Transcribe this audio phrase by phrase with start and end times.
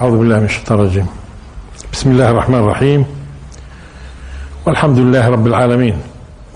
[0.00, 1.06] أعوذ بالله من الشيطان الرجيم.
[1.92, 3.04] بسم الله الرحمن الرحيم.
[4.66, 5.96] والحمد لله رب العالمين.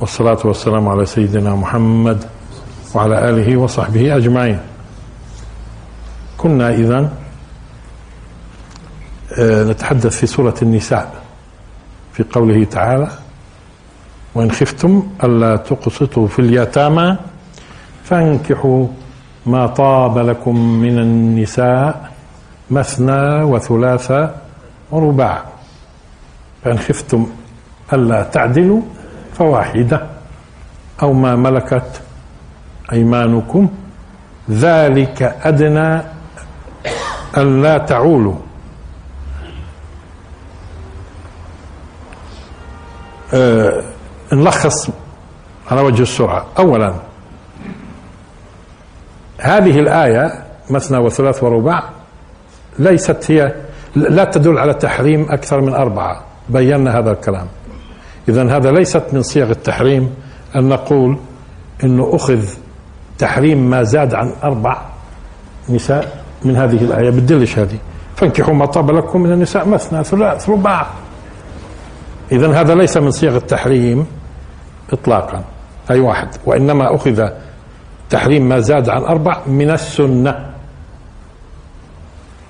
[0.00, 2.24] والصلاة والسلام على سيدنا محمد
[2.94, 4.60] وعلى آله وصحبه أجمعين.
[6.38, 7.12] كنا إذا
[9.40, 11.14] نتحدث في سورة النساء
[12.12, 13.08] في قوله تعالى
[14.34, 17.16] وإن خفتم ألا تقسطوا في اليتامى
[18.04, 18.86] فانكحوا
[19.46, 22.15] ما طاب لكم من النساء
[22.70, 24.12] مثنى وثلاث
[24.90, 25.44] ورباع.
[26.64, 27.26] فإن خفتم
[27.92, 28.82] ألا تعدلوا
[29.34, 30.06] فواحدة.
[31.02, 32.02] أو ما ملكت
[32.92, 33.68] أيمانكم.
[34.50, 36.02] ذلك أدنى
[37.36, 38.36] ألا تعولوا.
[43.34, 43.82] أه
[44.32, 44.90] نلخص
[45.70, 46.46] على وجه السرعة.
[46.58, 46.94] أولا
[49.38, 51.95] هذه الآية مثنى وثلاث ورباع
[52.78, 53.54] ليست هي
[53.96, 56.24] لا تدل على تحريم أكثر من أربعة.
[56.48, 57.46] بينا هذا الكلام.
[58.28, 60.14] إذا هذا ليست من صيغ التحريم
[60.56, 61.18] أن نقول
[61.84, 62.44] أنه أخذ
[63.18, 64.82] تحريم ما زاد عن أربع
[65.68, 67.10] نساء من هذه الآية.
[67.10, 67.78] بدلش هذه.
[68.16, 70.86] فانكحوا ما طاب لكم من النساء مثنى ثلاث رباع
[72.32, 74.06] إذا هذا ليس من صيغ التحريم
[74.92, 75.44] إطلاقا.
[75.90, 76.28] أي واحد.
[76.46, 77.28] وإنما أخذ
[78.10, 80.55] تحريم ما زاد عن أربع من السنة.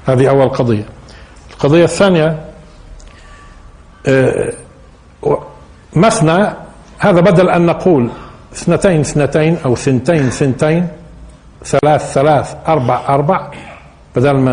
[0.07, 0.85] هذه أول قضية.
[1.51, 2.45] القضية الثانية
[5.97, 6.55] مثنى
[6.98, 8.11] هذا بدل أن نقول
[8.53, 10.89] اثنتين اثنتين أو ثنتين ثنتين
[11.65, 13.51] ثلاث ثلاث أربع أربع
[14.17, 14.53] بدل ما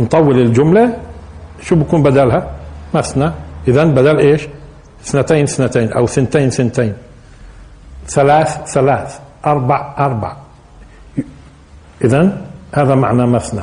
[0.00, 0.96] نطول الجملة
[1.62, 2.50] شو بكون بدلها؟
[2.94, 3.32] مثنى.
[3.68, 4.48] إذا بدل إيش؟
[5.04, 6.94] اثنتين اثنتين أو ثنتين ثنتين.
[8.08, 10.36] ثلاث ثلاث أربع أربع.
[12.04, 13.62] إذا هذا معنى مثنى.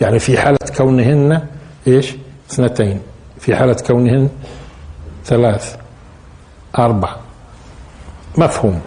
[0.00, 1.42] يعني في حالة كونهن
[1.86, 2.14] إيش؟
[2.50, 3.00] اثنتين.
[3.38, 4.28] في حالة كونهن
[5.24, 5.76] ثلاث
[6.78, 7.16] أربع.
[8.38, 8.80] مفهوم.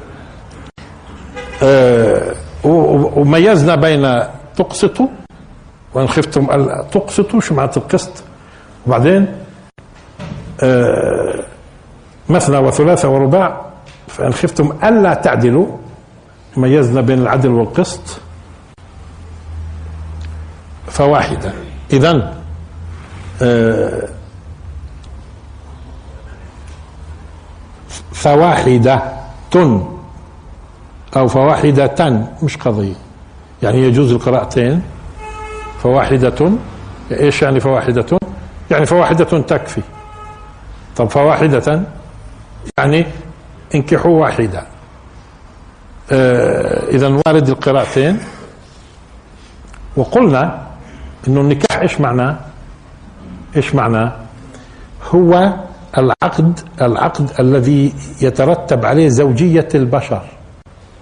[1.64, 2.34] أه
[2.64, 4.20] وميزنا بين
[4.56, 5.08] تقسطوا
[5.94, 8.24] وإن خفتم ألا تقسطوا شو معنى القسط؟
[8.88, 9.36] وبعدين
[10.64, 11.44] أه
[12.30, 13.66] مثنى وثلاثة ورباع
[14.08, 15.68] فإن خفتم ألا تعدلوا
[16.58, 18.22] ميزنا بين العدل والقسط.
[21.00, 21.54] فواحدة
[21.94, 22.34] إذا
[23.42, 24.08] أه
[28.14, 29.04] فواحدة
[31.18, 32.96] أو فواحدة مش قضية.
[33.64, 34.82] يعني يجوز القراءتين.
[35.84, 36.52] فواحدة
[37.12, 38.20] إيش يعني فواحدة؟
[38.72, 39.82] يعني فواحدة تكفي.
[40.96, 41.82] طب فواحدة
[42.78, 43.06] يعني
[43.76, 44.64] انكحوا واحدة.
[46.12, 48.20] آه إذا وارد القراءتين.
[49.98, 50.69] وقلنا
[51.28, 52.38] إنه النكاح إيش معناه؟
[53.56, 54.12] إيش معناه؟
[55.12, 55.54] هو
[55.98, 60.22] العقد العقد الذي يترتب عليه زوجية البشر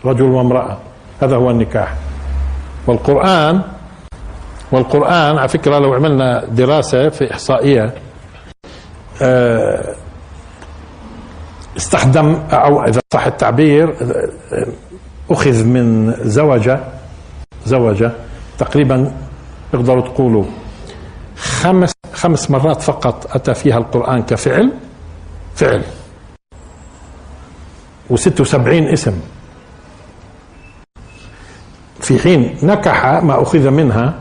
[0.05, 0.77] رجل وامرأة
[1.21, 1.95] هذا هو النكاح
[2.87, 3.61] والقرآن
[4.71, 7.93] والقرآن على فكرة لو عملنا دراسة في إحصائية
[11.77, 13.95] استخدم أو إذا صح التعبير
[15.29, 16.79] أخذ من زوجة
[17.65, 18.11] زوجة
[18.59, 19.11] تقريبا
[19.71, 20.45] تقدروا تقولوا
[21.37, 24.71] خمس خمس مرات فقط أتى فيها القرآن كفعل؟
[25.55, 25.83] فعل.
[28.11, 28.55] و76
[28.93, 29.19] اسم.
[31.99, 34.13] في حين نكح ما أخذ منها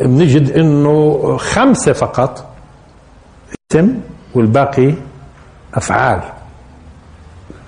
[0.00, 2.54] بنجد إنه خمسة فقط
[3.72, 4.00] اسم
[4.34, 4.94] والباقي
[5.74, 6.20] أفعال.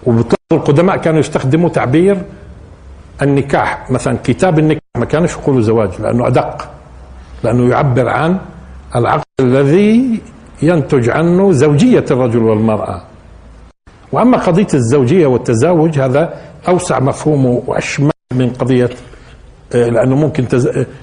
[0.07, 2.23] وبالطبع القدماء كانوا يستخدموا تعبير
[3.23, 6.69] النكاح مثلا كتاب النكاح ما كانش يقولوا زواج لأنه أدق
[7.45, 8.39] لأنه يعبر عن
[8.97, 10.21] العقد الذي
[10.63, 13.03] ينتج عنه زوجية الرجل والمرأة.
[14.13, 16.35] وأما قضية الزوجية والتزاوج هذا
[16.69, 18.91] أوسع مفهومه وأشمل من قضية
[19.75, 20.47] لأنه ممكن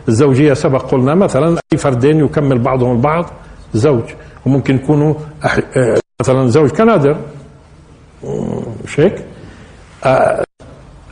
[0.07, 3.25] الزوجية سبق قلنا مثلا أي فردين يكمل بعضهم البعض
[3.73, 4.03] زوج.
[4.45, 5.13] وممكن يكونوا
[6.21, 7.17] مثلا زوج كنادر.
[8.83, 9.23] مش هيك؟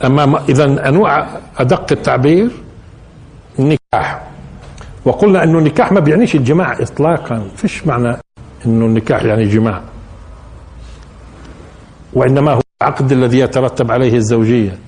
[0.04, 1.28] أما إذا أنواع
[1.58, 2.50] أدق التعبير
[3.58, 4.22] النكاح
[5.04, 8.16] وقلنا إنه النكاح ما بيعنيش الجماع اطلاقا فيش معنى
[8.66, 9.82] إنه النكاح يعني جماع.
[12.12, 14.78] وإنما هو العقد الذي يترتب عليه الزوجية.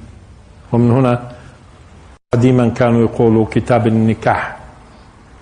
[0.73, 1.31] ومن هنا
[2.35, 4.57] قديما كانوا يقولوا كتاب النكاح.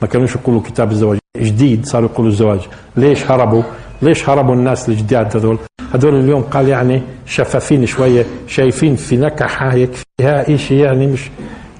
[0.02, 1.18] ما كانوش يقولوا كتاب الزواج.
[1.36, 2.60] جديد صاروا يقولوا الزواج.
[2.96, 3.62] ليش هربوا؟
[4.02, 5.58] ليش هربوا الناس الجداد هذول؟
[5.94, 11.30] هذول اليوم قال يعني شفافين شوية شايفين في نكحة يكفيها إشي يعني مش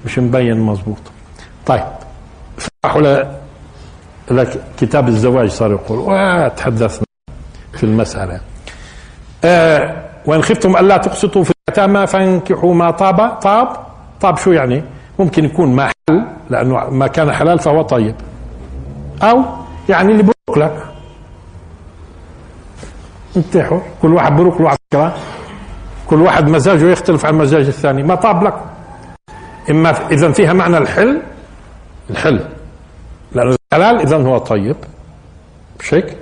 [0.05, 0.97] مش مبين مزبوط
[1.65, 1.83] طيب
[2.85, 3.01] راحوا
[4.31, 7.05] لك كتاب الزواج صار يقول وتحدثنا
[7.73, 8.39] في المسألة.
[9.43, 9.95] آه
[10.25, 13.67] وإن خفتم ألا تقسطوا في اليتامى فانكحوا ما طاب طاب.
[14.21, 14.83] طاب شو يعني؟
[15.19, 18.15] ممكن يكون ما حل لأنه ما كان حلال فهو طيب.
[19.23, 19.43] أو
[19.89, 20.83] يعني اللي بروك لك
[23.39, 25.13] انتحوا كل واحد بروك له على
[26.09, 28.03] كل واحد مزاجه يختلف عن مزاج الثاني.
[28.03, 28.53] ما طاب لك.
[29.69, 31.21] إما إذا فيها معنى الحل.
[32.09, 32.39] الحل.
[33.31, 34.75] لأنه حلال إذا هو طيب.
[35.91, 36.17] هيك؟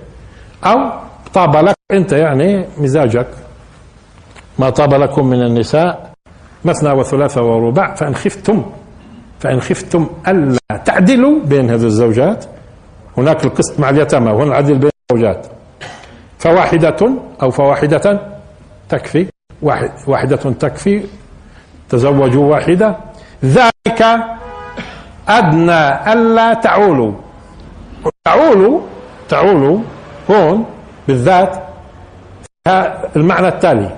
[0.65, 0.91] أو
[1.33, 3.27] طاب لك أنت يعني مزاجك.
[4.59, 6.11] ما طاب لكم من النساء
[6.65, 8.65] مثنى وثلاثة ورباع فإن خفتم
[9.39, 12.45] فإن خفتم ألا تعدلوا بين هذه الزوجات.
[13.17, 15.56] هناك القسط مع اليتامى وهنا العدل بين الزوجات.
[16.39, 17.11] فواحدة
[17.41, 18.21] أو فواحدة
[18.89, 19.27] تكفي.
[19.61, 21.03] واحد واحدة تكفي.
[21.89, 22.95] تزوجوا واحدة.
[23.45, 24.01] ذلك
[25.29, 27.11] أدنى ألا تعولوا.
[28.25, 28.81] تعولوا
[29.29, 29.79] تعولوا
[30.31, 30.65] هون
[31.07, 31.63] بالذات
[33.15, 33.95] المعنى التالي.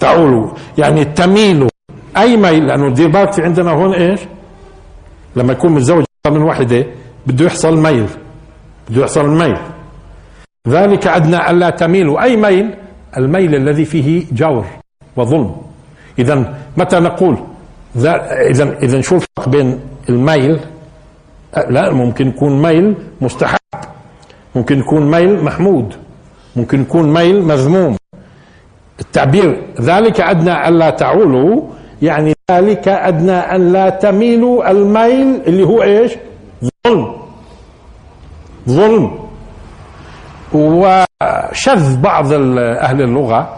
[0.00, 1.68] تعولوا يعني تميلوا.
[2.16, 4.20] أي ميل؟ لأنه دير بالك في عندنا هون إيش؟
[5.36, 6.86] لما يكون متزوج من وحده
[7.26, 8.06] بده يحصل ميل.
[8.88, 9.56] بده يحصل ميل.
[10.68, 12.22] ذلك أدنى ألا تميلوا.
[12.22, 12.74] أي ميل؟
[13.16, 14.64] الميل الذي فيه جور
[15.16, 15.56] وظلم.
[16.18, 17.36] اذا متى نقول
[17.96, 20.60] اذا اذا شو الفرق بين الميل؟
[21.68, 23.58] لا ممكن يكون ميل مستحب.
[24.54, 25.94] ممكن يكون ميل محمود.
[26.56, 27.96] ممكن يكون ميل مذموم.
[29.00, 31.62] التعبير ذلك أدنى ألا تعولوا
[32.02, 36.12] يعني ذلك أدنى أن لا تميلوا الميل اللي هو إيش؟
[36.86, 37.12] ظلم.
[38.68, 39.29] ظلم.
[40.52, 43.56] وشذ بعض أهل اللغة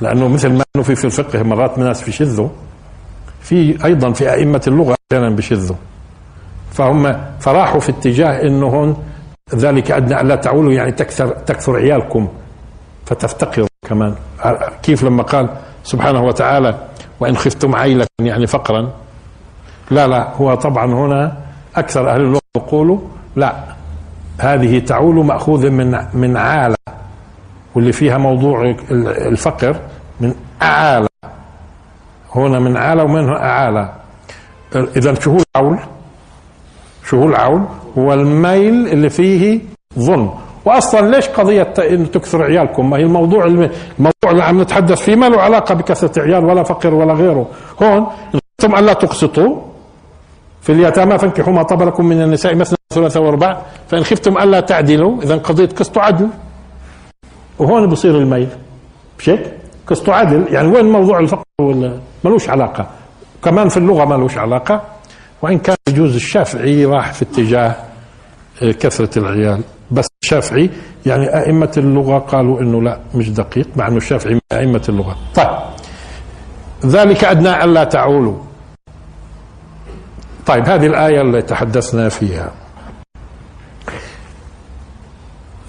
[0.00, 2.48] لأنه مثل ما أنه في في الفقه مرات الناس بيشذوا
[3.40, 5.76] في أيضا في أئمة اللغة أحيانا بيشذوا
[6.72, 8.96] فهم فراحوا في اتجاه أنه هون
[9.54, 12.28] ذلك أدنى ألا تعولوا يعني تكثر تكثر عيالكم
[13.06, 14.14] فتفتقروا كمان.
[14.82, 15.48] كيف لما قال
[15.84, 16.78] سبحانه وتعالى
[17.20, 18.90] وإن خفتم عيلة يعني فقرا.
[19.90, 21.36] لا لا هو طبعا هنا
[21.76, 22.98] أكثر أهل اللغة يقولوا
[23.36, 23.54] لا
[24.38, 26.76] هذه تعول مأخوذة من من عالة
[27.74, 29.76] واللي فيها موضوع الفقر
[30.20, 31.08] من أعالى
[32.34, 33.92] هنا من عالة ومنه أعالى
[34.74, 35.78] إذا شو هو العول
[37.04, 37.62] شو هو العول
[37.98, 39.60] هو الميل اللي فيه
[39.98, 40.30] ظلم.
[40.64, 45.28] واصلا ليش قضية انه تكثر عيالكم؟ ما هي الموضوع الموضوع اللي عم نتحدث فيه ما
[45.28, 47.46] له علاقة بكثرة عيال ولا فقر ولا غيره.
[47.82, 49.56] هون أنتم ألا تقسطوا
[50.60, 55.22] في اليتامى فانكحوا ما طاب لكم من النساء مثنى ثلاثة وارباع فإن خفتم ألا تعدلوا
[55.22, 56.28] اذا قضية قسط عدل.
[57.58, 58.48] وهون بصير الميل.
[59.18, 59.52] مش هيك؟
[59.86, 62.86] قسط عدل يعني وين موضوع الفقر ولا ملوش علاقة.
[63.44, 64.82] كمان في اللغة ملوش علاقة.
[65.42, 67.76] وإن كان يجوز الشافعي راح في اتجاه
[68.60, 69.62] كثرة العيال.
[69.90, 70.70] بس الشافعي
[71.06, 75.16] يعني أئمة اللغة قالوا أنه لا مش دقيق مع أنه الشافعي من أئمة اللغة.
[75.34, 75.48] طيب.
[76.86, 78.36] ذلك أدنى ألا تعولوا.
[80.46, 82.52] طيب هذه الآية اللي تحدثنا فيها.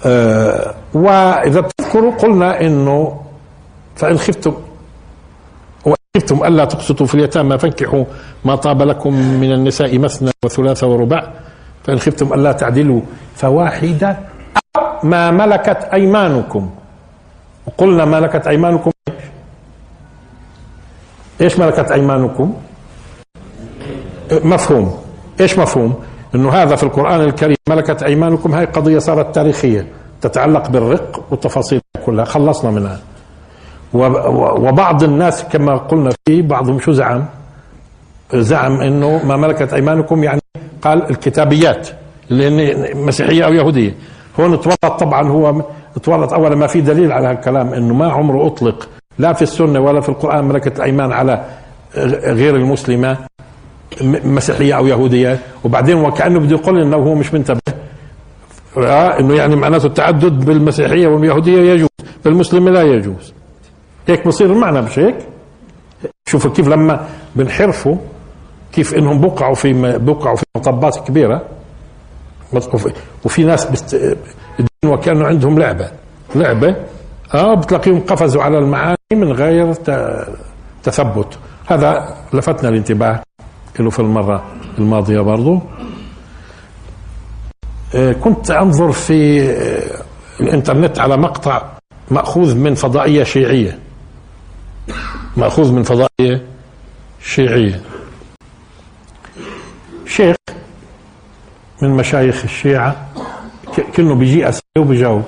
[0.06, 3.20] آه وإذا تذكروا قلنا أنه
[3.96, 4.54] فإن خفتم
[5.84, 8.04] وإن خفتم ألا تقسطوا في اليتامى فانكحوا
[8.44, 11.32] ما طاب لكم من النساء مثنى وثلاثة ورباع
[11.84, 13.00] فإن خفتم ألا تعدلوا
[13.34, 14.18] فواحدة
[14.76, 16.70] أو ما ملكت أيمانكم.
[17.66, 18.90] وقلنا ملكت أيمانكم
[21.40, 22.54] إيش ملكت أيمانكم؟
[24.32, 24.98] مفهوم.
[25.40, 25.94] إيش مفهوم؟
[26.34, 29.86] إنه هذا في القرآن الكريم ملكت أيمانكم هاي قضية صارت تاريخية.
[30.20, 32.98] تتعلق بالرق والتفاصيل كلها خلصنا منها.
[33.94, 37.24] وبعض الناس كما قلنا في بعضهم شو زعم؟
[38.34, 40.40] زعم إنه ما ملكت أيمانكم يعني
[40.82, 41.88] قال الكتابيات
[42.30, 43.94] اللي مسيحية أو يهودية.
[44.40, 45.62] هون تورط طبعا هو
[46.02, 50.00] تورط اولا ما في دليل على هالكلام إنه ما عمره أطلق لا في السنة ولا
[50.00, 51.44] في القرآن ملكه الأيمان على
[52.24, 53.16] غير المسلمة
[54.24, 55.38] مسيحية أو يهودية.
[55.64, 57.60] وبعدين وكانه بده يقول إنه هو مش منتبه.
[58.76, 61.88] إنه يعني معناته التعدد بالمسيحية واليهودية يجوز
[62.24, 63.34] بالمسلمه لا يجوز.
[64.08, 65.16] هيك بصير المعنى مش هيك
[66.28, 67.96] شوفوا كيف لما بنحرفوا
[68.72, 71.42] كيف إنهم بقعوا في بقعوا في مطبات كبيرة.
[73.24, 74.16] وفي ناس بست
[74.84, 75.90] وكانوا عندهم لعبة.
[76.34, 76.76] لعبة
[77.34, 79.74] آه بتلاقيهم قفزوا على المعاني من غير
[80.82, 81.38] تثبت.
[81.66, 83.22] هذا لفتنا الانتباه
[83.80, 84.44] له في المرة
[84.78, 85.54] الماضية برضو.
[85.54, 85.60] آه،
[87.94, 90.02] كنت أنظر في آه،
[90.40, 91.62] الإنترنت على مقطع
[92.10, 93.78] مأخوذ من فضائية شيعية.
[95.36, 96.46] مأخوذ من فضائية
[97.22, 97.80] شيعية.
[100.06, 100.36] شيخ
[101.82, 103.06] من مشايخ الشيعة
[103.94, 105.22] كأنه بيجي أسئلة وبجاوب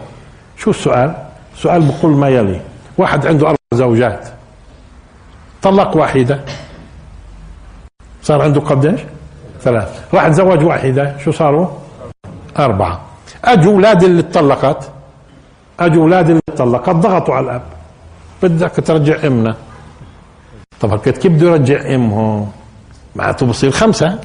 [0.59, 1.14] شو السؤال؟
[1.54, 2.61] السؤال بقول ما يلي.
[2.99, 4.28] واحد عنده أربع زوجات.
[5.62, 6.40] طلق واحدة.
[8.23, 9.00] صار عنده قديش؟
[9.61, 10.14] ثلاث.
[10.14, 11.19] راح تزوج واحدة.
[11.19, 11.81] شو صاروا؟
[12.59, 13.00] أربعة.
[13.44, 14.90] أجوا أولاد اللي اتطلقت
[15.80, 17.62] أجوا أولاد اللي اتطلقت ضغطوا على الأب.
[18.42, 19.56] بدك ترجع أمنا.
[20.80, 22.49] طب كيف بده يرجع أمه؟
[23.16, 24.18] معناته بصير خمسة.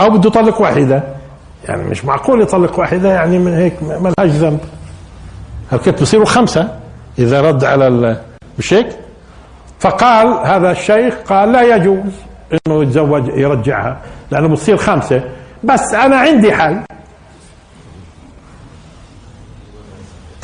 [0.00, 1.02] أو بده يطلق واحدة.
[1.68, 4.60] يعني مش معقول يطلق واحدة يعني من هيك ما لهاش ذنب.
[5.72, 6.78] هلكت بصيروا خمسة.
[7.18, 8.16] إذا رد على
[8.58, 8.86] مش هيك؟
[9.80, 12.12] فقال هذا الشيخ قال لا يجوز
[12.52, 15.22] إنه يتزوج يرجعها لأنه بتصير خمسة.
[15.64, 16.80] بس أنا عندي حل.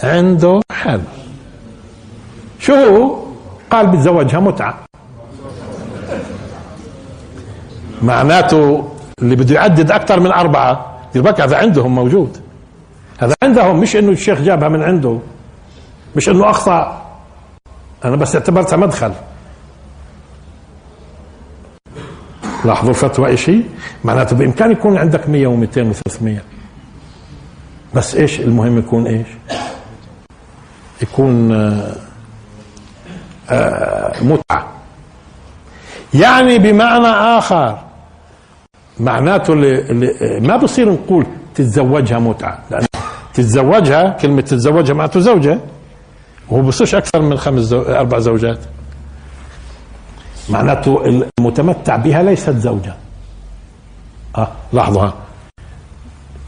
[0.03, 1.01] عنده حل
[2.59, 3.27] شو هو؟
[3.71, 4.79] قال بتزوجها متعة.
[8.03, 8.89] معناته
[9.23, 12.39] اللي بده يعدد أكثر من أربعة يبقى هذا عندهم موجود.
[13.19, 15.19] هذا عندهم مش إنه الشيخ جابها من عنده
[16.17, 17.03] مش إنه أخطأ.
[18.05, 19.13] أنا بس اعتبرتها مدخل.
[22.65, 23.61] لاحظوا الفتوى إشي
[24.05, 26.29] معناته بإمكان يكون عندك 100 و200 و300
[27.95, 29.27] بس إيش المهم يكون إيش؟
[31.03, 31.49] يكون
[34.23, 34.67] متعة.
[36.15, 37.07] يعني بمعنى
[37.39, 37.79] آخر
[39.01, 42.87] معناته اللي, اللي ما بصير نقول تتزوجها متعة لأن
[43.35, 45.59] تتزوجها كلمة تتزوجها معناته زوجة
[46.49, 47.83] وهو بصيرش أكثر من خمس زو...
[47.83, 48.59] أربع زوجات.
[50.49, 52.95] معناته المتمتع بها ليست زوجة.
[54.39, 55.13] آه لحظة.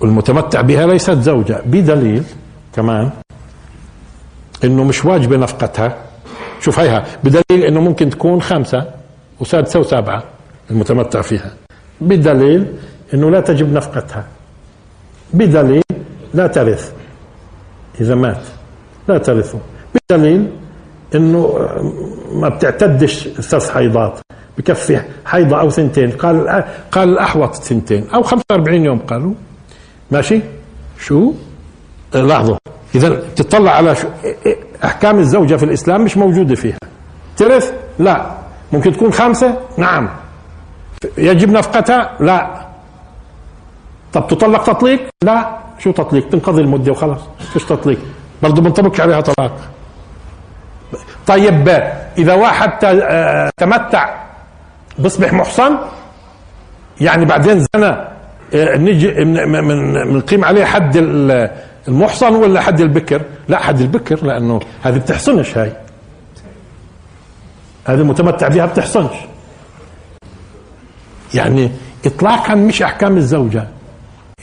[0.04, 2.24] المتمتع بها ليست زوجة بدليل
[2.72, 3.10] كمان
[4.64, 5.96] إنه مش واجبة نفقتها.
[6.60, 8.84] شوف هيها بدليل إنه ممكن تكون خمسة
[9.40, 10.22] وسادسة وسابعة
[10.70, 11.52] المتمتع فيها.
[12.00, 12.66] بدليل
[13.14, 14.24] إنه لا تجب نفقتها.
[15.34, 15.82] بدليل
[16.34, 16.92] لا ترث.
[18.00, 18.40] إذا مات
[19.08, 19.58] لا ترثه.
[19.94, 20.50] بدليل
[21.14, 21.68] إنه
[22.32, 24.18] ما بتعتدش ثلاث حيضات
[24.58, 26.10] بكفي حيضة أو ثنتين.
[26.10, 29.34] قال قال الأحوط ثنتين أو 45 يوم قالوا.
[30.10, 30.40] ماشي؟
[30.98, 31.32] شو؟
[32.14, 32.56] لاحظوا
[32.94, 33.94] اذا تطلع على
[34.84, 36.78] أحكام الزوجة في الإسلام مش موجودة فيها.
[37.36, 38.30] ترث لا.
[38.72, 40.08] ممكن تكون خامسه نعم.
[41.18, 42.66] يجب نفقتها؟ لا.
[44.12, 45.58] طب تطلق تطليق؟ لا.
[45.78, 47.20] شو تطليق؟ تنقضي المدة وخلاص.
[47.52, 47.98] فيش تطليق.
[48.42, 49.58] برضه بنطبق عليها طلاق.
[51.26, 51.68] طيب
[52.18, 52.70] إذا واحد
[53.56, 54.14] تمتع
[54.98, 55.78] بيصبح محصن
[57.00, 57.96] يعني بعدين زنى
[58.54, 59.10] نجي
[60.04, 60.96] بنقيم عليه حد
[61.88, 65.72] المحصن ولا حد البكر؟ لا حد البكر لأنه هذه بتحصنش هاي.
[67.86, 69.16] هذه المتمتع بها بتحصنش.
[71.34, 71.70] يعني
[72.06, 73.68] اطلاقا مش أحكام الزوجة.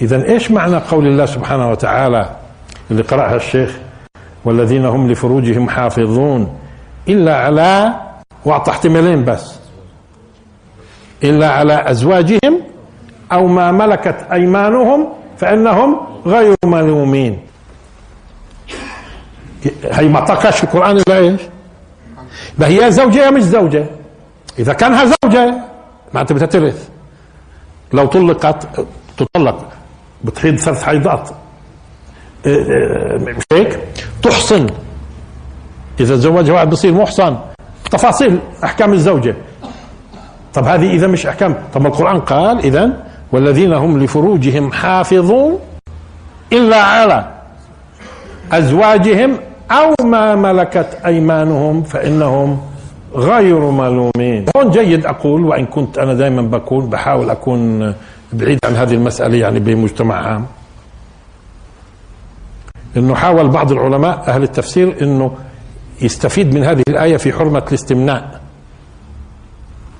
[0.02, 2.36] اذا إيش معنى قول الله سبحانه وتعالى
[2.92, 3.78] اللي قرأها الشيخ؟
[4.46, 6.58] والذين هم لفروجهم حافظون.
[7.10, 7.94] إلا على
[8.46, 9.60] وأعطى احتمالين بس.
[11.24, 12.62] إلا على أزواجهم
[13.32, 17.40] أو ما ملكت أيمانهم فإنهم غير ملومين.
[19.92, 20.20] هي ما
[20.64, 21.42] القرآن إلا إيش؟
[22.58, 23.86] ما هي زوجة مش زوجة؟
[24.60, 25.54] إذا كانها زوجة
[26.14, 26.90] معناتها بدها ترث
[27.94, 28.68] لو طلقت
[29.18, 29.70] تطلق
[30.24, 31.30] بتحيض ثلاث حيضات.
[32.46, 33.80] إيه، إيه، مش هيك؟
[34.22, 34.68] تحصن.
[36.00, 37.38] إذا تزوجها واحد بصير محصن.
[37.92, 39.36] تفاصيل أحكام الزوجة.
[40.54, 41.56] طب هذه إذا مش أحكام.
[41.74, 45.60] طب القرآن قال اذا والذين هم لفروجهم حافظون
[46.54, 47.32] إلا على
[48.52, 49.38] أزواجهم
[49.72, 52.62] أو ما ملكت أيمانهم فإنهم
[53.16, 54.46] غير ملومين.
[54.58, 57.94] هون جيد أقول وإن كنت أنا دائما بكون بحاول أكون
[58.34, 60.46] بعيد عن هذه المسألة يعني بمجتمع عام.
[62.98, 65.32] إنه حاول بعض العلماء أهل التفسير إنه
[66.02, 68.42] يستفيد من هذه الآية في حرمة الاستمناء.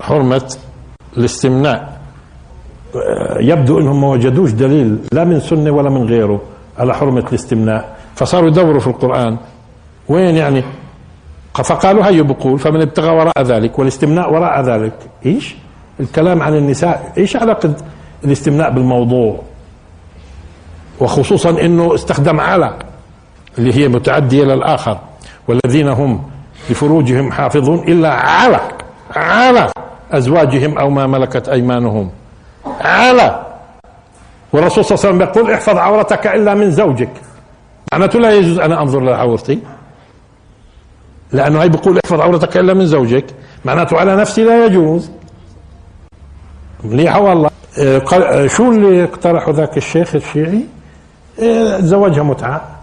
[0.00, 0.54] حرمة
[1.16, 1.95] الاستمناء.
[3.40, 6.40] يبدو إنهم ما وجدوش دليل لا من سنة ولا من غيره
[6.78, 7.96] على حرمة الاستمناء.
[8.14, 9.36] فصاروا يدوروا في القرآن.
[10.08, 10.62] وين يعني؟
[11.54, 14.92] فقالوا هيا بقول فمن ابتغى وراء ذلك والاستمناء وراء ذلك
[15.26, 15.56] إيش؟
[16.00, 17.74] الكلام عن النساء إيش علاقة
[18.24, 19.40] الاستمناء بالموضوع؟
[21.00, 22.74] وخصوصا إنه استخدم على
[23.58, 24.98] اللي هي متعدية للاخر
[25.48, 26.22] والذين هم
[26.70, 28.60] لفروجهم حافظون إلا على
[29.16, 29.70] على
[30.12, 32.10] أزواجهم أو ما ملكت أيمانهم.
[32.80, 33.46] على
[34.52, 37.10] والرسول صلى الله عليه وسلم يقول احفظ عورتك إلا من زوجك.
[37.92, 39.58] معناته لا يجوز أنا أنظر لعورتي
[41.32, 43.26] لأنه هي بيقول احفظ عورتك إلا من زوجك.
[43.64, 45.10] معناته على نفسي لا يجوز.
[46.84, 47.50] مليحة والله.
[47.78, 50.64] آه، آه، شو اللي اقترحه ذاك الشيخ الشيعي؟
[51.42, 52.76] آه، زواجها متعة.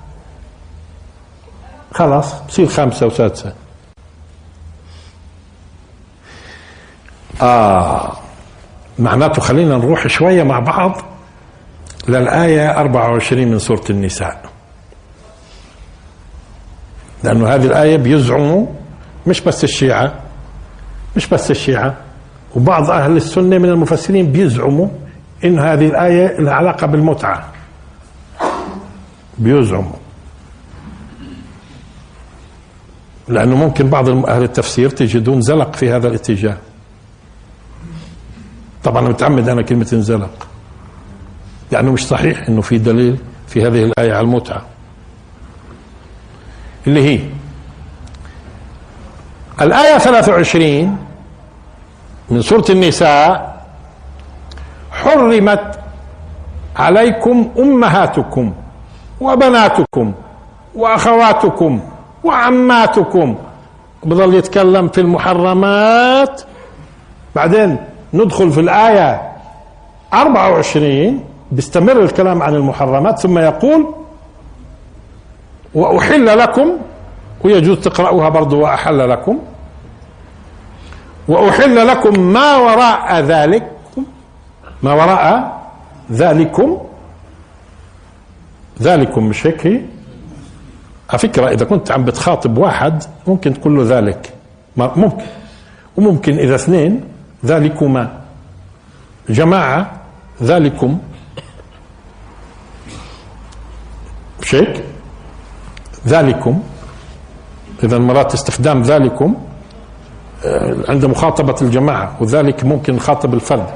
[1.93, 3.53] خلاص بصير خامسة وسادسة.
[7.41, 8.22] آه.
[8.99, 11.01] معناته خلينا نروح شوية مع بعض
[12.07, 14.41] للآية 24 من سورة النساء.
[17.23, 18.67] لأنه هذه الآية بيزعموا
[19.27, 20.13] مش بس الشيعة
[21.15, 21.97] مش بس الشيعة
[22.55, 24.87] وبعض أهل السنة من المفسرين بيزعموا
[25.43, 27.51] إن هذه الآية لها علاقة بالمتعة.
[29.37, 29.93] بيزعموا.
[33.27, 36.57] لأنه ممكن بعض أهل التفسير تجدون زلق في هذا الاتجاه.
[38.83, 40.47] طبعا متعمد أنا كلمة انزلق.
[41.71, 44.61] لأنه مش صحيح أنه في دليل في هذه الآية على المتعة.
[46.87, 47.19] اللي هي
[49.61, 50.97] الآية 23
[52.29, 53.61] من سورة النساء
[54.91, 55.79] حرمت
[56.75, 58.53] عليكم أمهاتكم
[59.21, 60.13] وبناتكم
[60.75, 61.81] وأخواتكم
[62.23, 63.35] وعماتكم.
[64.03, 66.41] بظل يتكلم في المحرمات.
[67.35, 67.77] بعدين
[68.13, 69.31] ندخل في الآية
[70.13, 73.95] 24 بيستمر الكلام عن المحرمات ثم يقول
[75.73, 76.71] وأحل لكم
[77.43, 79.39] ويجوز تقرأوها برضو وأحل لكم
[81.27, 83.69] وأحل لكم ما وراء ذلك
[84.83, 85.61] ما وراء
[86.11, 86.77] ذلكم؟
[88.81, 89.81] ذلكم مش هيك؟ هي
[91.09, 94.33] على فكرة إذا كنت عم بتخاطب واحد ممكن تقول له ذلك.
[94.77, 95.23] ممكن.
[95.97, 97.03] وممكن إذا اثنين
[97.45, 98.21] ذلكما.
[99.29, 99.91] جماعة
[100.43, 100.99] ذلكم.
[104.41, 104.83] مش هيك
[106.07, 106.63] ذلكم.
[107.83, 109.35] إذا مرات استخدام ذلكم
[110.45, 113.67] آه، عند مخاطبة الجماعة وذلك ممكن نخاطب الفرد.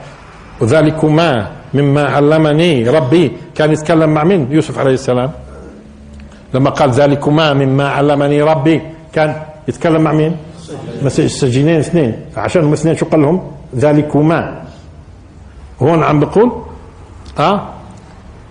[0.61, 5.31] وذلكما مما علمني ربي كان يتكلم مع مين؟ يوسف عليه السلام.
[6.53, 8.81] لما قال ذلكما مما علمني ربي
[9.13, 10.37] كان يتكلم مع مين؟
[11.19, 12.25] السجينين اثنين.
[12.37, 14.63] عشان هم اثنين شو قال لهم؟ ذلكما.
[15.81, 16.51] هون عم بقول
[17.39, 17.69] آه,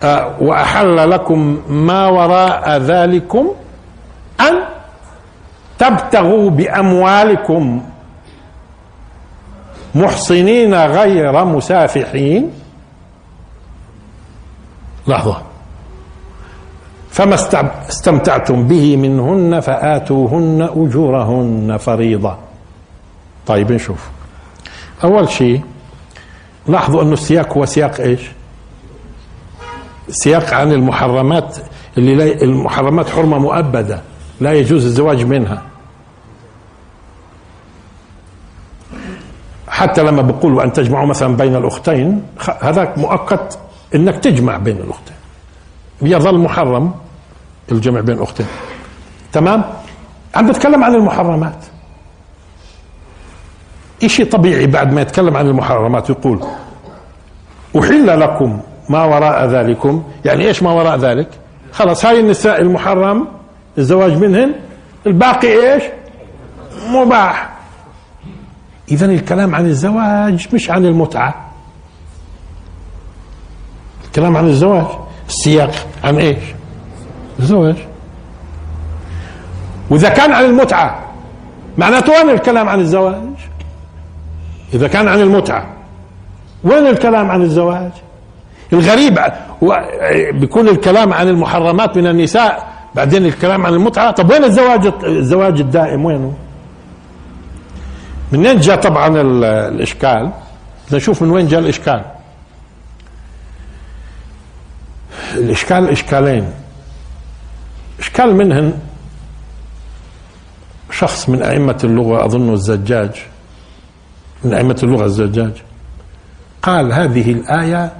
[0.02, 3.50] آه وأحل لكم ما وراء ذلكم
[4.40, 4.55] أن
[5.79, 7.83] تبتغوا بأموالكم.
[9.94, 12.50] محصنين غير مسافحين.
[15.07, 15.45] لحظة.
[17.16, 17.35] فما
[17.88, 22.37] استمتعتم به منهن فآتوهن أجورهن فريضة.
[23.46, 24.11] طيب نشوف.
[25.05, 25.61] أول شيء
[26.68, 28.20] لاحظوا أنه السياق هو سياق إيش؟
[30.09, 31.57] سياق عن المحرمات
[31.98, 34.00] اللي المحرمات حرمة مؤبدة
[34.40, 35.62] لا يجوز الزواج منها.
[39.68, 42.22] حتى لما بقولوا أن تجمعوا مثلا بين الأختين
[42.61, 43.59] هذاك مؤقت
[43.94, 45.16] أنك تجمع بين الأختين.
[46.02, 47.05] يظل محرم.
[47.72, 48.46] الجمع بين أختين.
[49.33, 49.64] تمام؟
[50.35, 51.64] عم بتكلم عن المحرمات.
[54.05, 56.44] إشي طبيعي بعد ما يتكلم عن المحرمات يقول
[57.79, 60.02] أحل لكم ما وراء ذلكم.
[60.24, 61.29] يعني إيش ما وراء ذلك؟
[61.72, 63.29] خلاص هاي النساء المحرم
[63.79, 64.52] الزواج منهن
[65.07, 65.83] الباقي إيش؟
[66.88, 67.57] مباح.
[68.90, 71.50] إذا الكلام عن الزواج مش عن المتعة.
[74.05, 74.87] الكلام عن الزواج.
[75.29, 76.38] السياق عن إيش؟
[77.38, 77.77] الزواج
[79.90, 81.05] وإذا كان عن المتعة
[81.79, 83.22] معناته وين الكلام عن الزواج؟
[84.75, 85.66] إذا كان عن المتعة
[86.64, 87.90] وين الكلام عن الزواج؟
[88.72, 89.18] الغريب
[90.40, 94.11] بيكون الكلام عن المحرمات من النساء بعدين الكلام عن المتعة.
[94.11, 96.35] طب وين الزواج الزواج الدائم؟ وينه؟
[98.33, 100.31] منين جاء طبعا الإشكال؟
[100.92, 102.03] نشوف من وين جاء الإشكال.
[105.35, 106.51] الإشكال إشكالين.
[108.16, 108.79] إشكال منهن
[110.90, 113.11] شخص من أئمة اللغة أظن الزجاج
[114.44, 115.52] من أئمة اللغة الزجاج
[116.62, 117.92] قال هذه الآية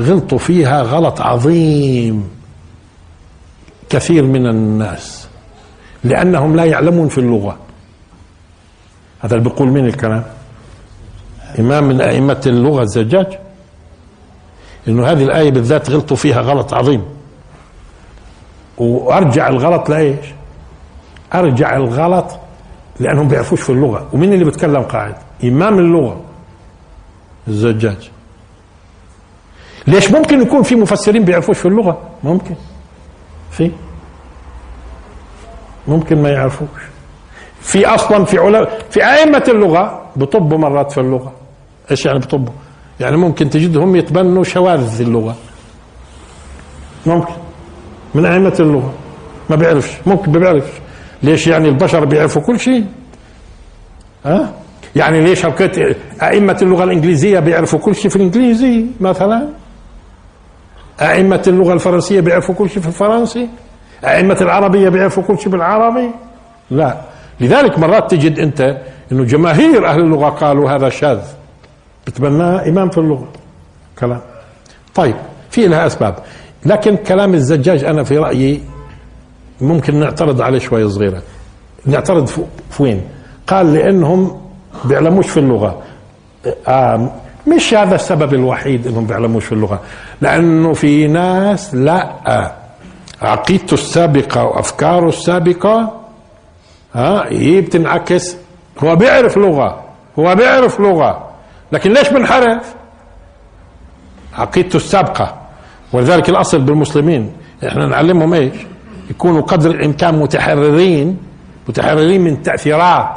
[0.00, 2.28] غلطوا فيها غلط عظيم
[3.88, 5.28] كثير من الناس
[6.04, 7.58] لأنهم لا يعلمون في اللغة.
[9.20, 10.24] هذا اللي بيقول مين الكلام؟
[11.58, 13.38] إمام من أئمة اللغة الزجاج؟
[14.88, 17.15] إنه هذه الآية بالذات غلطوا فيها غلط عظيم.
[18.78, 20.26] وأرجع الغلط لإيش؟
[21.34, 22.38] أرجع الغلط
[23.00, 24.08] لأنهم بيعرفوش في اللغة.
[24.12, 26.20] ومين اللي بيتكلم قاعد؟ إمام اللغة.
[27.48, 28.10] الزجاج.
[29.86, 32.54] ليش ممكن يكون في مفسرين بيعرفوش في اللغة؟ ممكن.
[33.50, 33.70] في.
[35.88, 36.68] ممكن ما يعرفوش.
[37.60, 41.32] في أصلا في علماء في أئمة اللغة بطبوا مرات في اللغة.
[41.90, 42.52] إيش يعني بطبوا؟
[43.00, 45.36] يعني ممكن تجدهم يتبنوا شواذ اللغة.
[47.06, 47.45] ممكن.
[48.14, 48.92] من أئمة اللغة.
[49.50, 49.92] ما بيعرفش.
[50.06, 50.72] ممكن ما بيعرفش.
[51.22, 52.84] ليش يعني البشر بيعرفوا كل شيء؟
[54.24, 54.52] ها؟
[54.96, 59.48] يعني ليش هلقيت أئمة اللغة الإنجليزية بيعرفوا كل شيء في الإنجليزي مثلا؟
[61.00, 63.48] أئمة اللغة الفرنسية بيعرفوا كل شيء في الفرنسي؟
[64.04, 66.10] أئمة العربية بيعرفوا كل شيء بالعربي؟
[66.70, 66.96] لا.
[67.40, 68.76] لذلك مرات تجد أنت
[69.12, 71.20] أنه جماهير أهل اللغة قالوا هذا شاذ.
[72.06, 73.28] بتبناه إمام في اللغة.
[73.98, 74.20] كلام.
[74.94, 75.16] طيب
[75.50, 76.14] في لها أسباب.
[76.66, 78.60] لكن كلام الزجاج أنا في رأيي
[79.60, 81.22] ممكن نعترض عليه شوية صغيرة.
[81.86, 82.26] نعترض
[82.70, 83.02] في وين
[83.46, 84.40] قال لأنهم
[84.84, 85.82] بيعلموش في اللغة.
[86.68, 87.10] آه
[87.56, 89.80] مش هذا السبب الوحيد إنهم بيعلموش في اللغة.
[90.20, 92.52] لأنه في ناس لا.
[93.22, 96.00] عقيدته السابقة وأفكاره السابقة
[96.94, 98.36] ها هي بتنعكس.
[98.84, 99.84] هو بيعرف لغة.
[100.18, 101.30] هو بيعرف لغة.
[101.72, 102.74] لكن ليش بنحرف؟
[104.38, 105.45] عقيدته السابقة.
[105.92, 107.32] ولذلك الأصل بالمسلمين
[107.68, 108.52] إحنا نعلمهم إيش؟
[109.10, 111.18] يكونوا قدر الامكان متحررين
[111.68, 113.08] متحررين من التأثيرات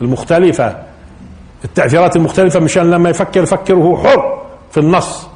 [0.00, 0.76] المختلفة.
[1.64, 5.26] التأثيرات المختلفة مشان لما يفكر يفكر وهو حر في النص.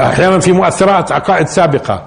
[0.00, 2.06] أحيانا في مؤثرات عقائد سابقة.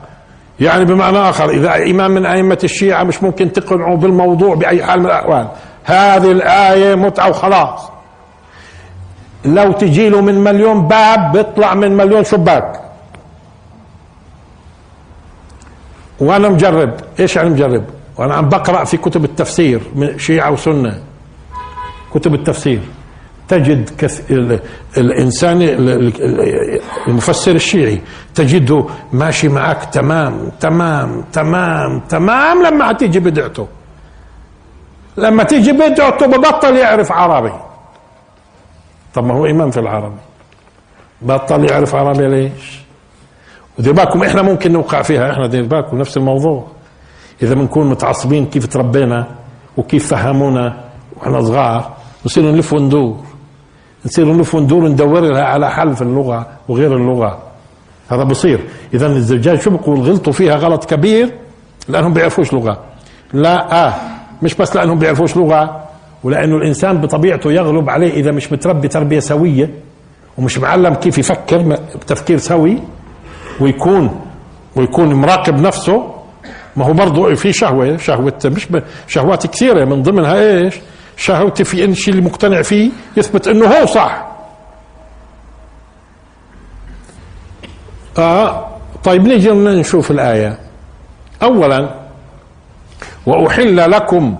[0.59, 5.05] يعني بمعنى آخر إذا إمام من أئمة الشيعة مش ممكن تقنعوا بالموضوع بأي حال من
[5.05, 5.47] الأحوال.
[5.83, 7.89] هذه الآية متعة وخلاص.
[9.45, 12.81] لو تجي له من مليون باب بيطلع من مليون شباك.
[16.19, 16.93] وأنا مجرب.
[17.19, 17.83] إيش يعني مجرب؟
[18.17, 20.99] وأنا عم بقرأ في كتب التفسير من شيعة وسنة.
[22.13, 22.81] كتب التفسير.
[23.47, 24.31] تجد كث...
[24.97, 25.61] الإنسان
[27.07, 28.01] المفسر الشيعي
[28.35, 33.67] تجده ماشي معك تمام تمام تمام تمام لما تيجي بدعته.
[35.17, 37.53] لما تيجي بدعته ببطل يعرف عربي.
[39.13, 40.21] طب ما هو امام في العربي.
[41.21, 42.84] بطل يعرف عربي ليش؟
[43.79, 46.67] ودير بالكم إحنا ممكن نوقع فيها إحنا دير بالكم نفس الموضوع.
[47.43, 49.27] إذا بنكون متعصبين كيف تربينا
[49.77, 50.77] وكيف فهمونا
[51.17, 51.93] وإحنا صغار
[52.25, 53.17] نصير نلف وندور.
[54.05, 57.39] نصير نلف وندور ندور لها على حل في اللغة وغير اللغة.
[58.09, 58.59] هذا بصير.
[58.93, 61.33] إذا الزجاج شو بقول غلطوا فيها غلط كبير
[61.87, 62.79] لأنهم بيعرفوش لغة.
[63.33, 63.93] لا آه
[64.41, 65.83] مش بس لأنهم بيعرفوش لغة
[66.23, 69.69] ولأنه الإنسان بطبيعته يغلب عليه إذا مش متربي تربية سوية
[70.37, 72.79] ومش معلم كيف يفكر بتفكير سوي.
[73.59, 74.21] ويكون
[74.75, 76.15] ويكون مراقب نفسه.
[76.75, 78.67] ما هو برضه في شهوة شهوة مش
[79.07, 79.85] شهوات كثيرة.
[79.85, 80.75] من ضمنها إيش؟
[81.17, 84.25] شهوتي في إن الشيء اللي مقتنع فيه يثبت إنه هو صح.
[88.17, 88.67] آه
[89.03, 90.59] طيب نيجي نشوف الآية.
[91.43, 91.89] أولا
[93.25, 94.35] وأحل لكم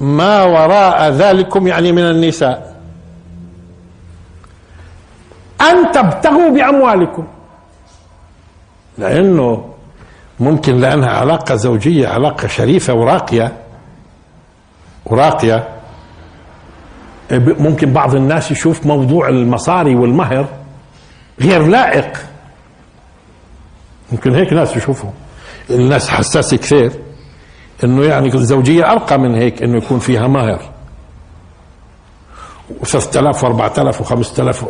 [0.00, 2.76] ما وراء ذلكم يعني من النساء.
[5.60, 7.26] أن تبتغوا بأموالكم.
[8.98, 9.74] لأنه
[10.40, 13.52] ممكن لأنها علاقة زوجية علاقة شريفة وراقية.
[15.06, 15.68] وراقية.
[17.32, 20.46] ممكن بعض الناس يشوف موضوع المصاري والمهر
[21.40, 22.18] غير لائق.
[24.12, 25.10] ممكن هيك ناس يشوفوا
[25.70, 26.92] الناس حساسة كثير
[27.84, 30.62] إنه يعني الزوجية أرقى من هيك إنه يكون فيها مهر.
[32.82, 34.64] و3000 و4000 و5000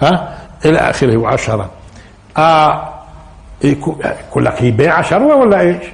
[0.00, 1.70] ها؟ إلى آخره وعشرة.
[2.36, 2.93] آه
[3.64, 5.84] يقول لك هي بيع شروة ولا إيش؟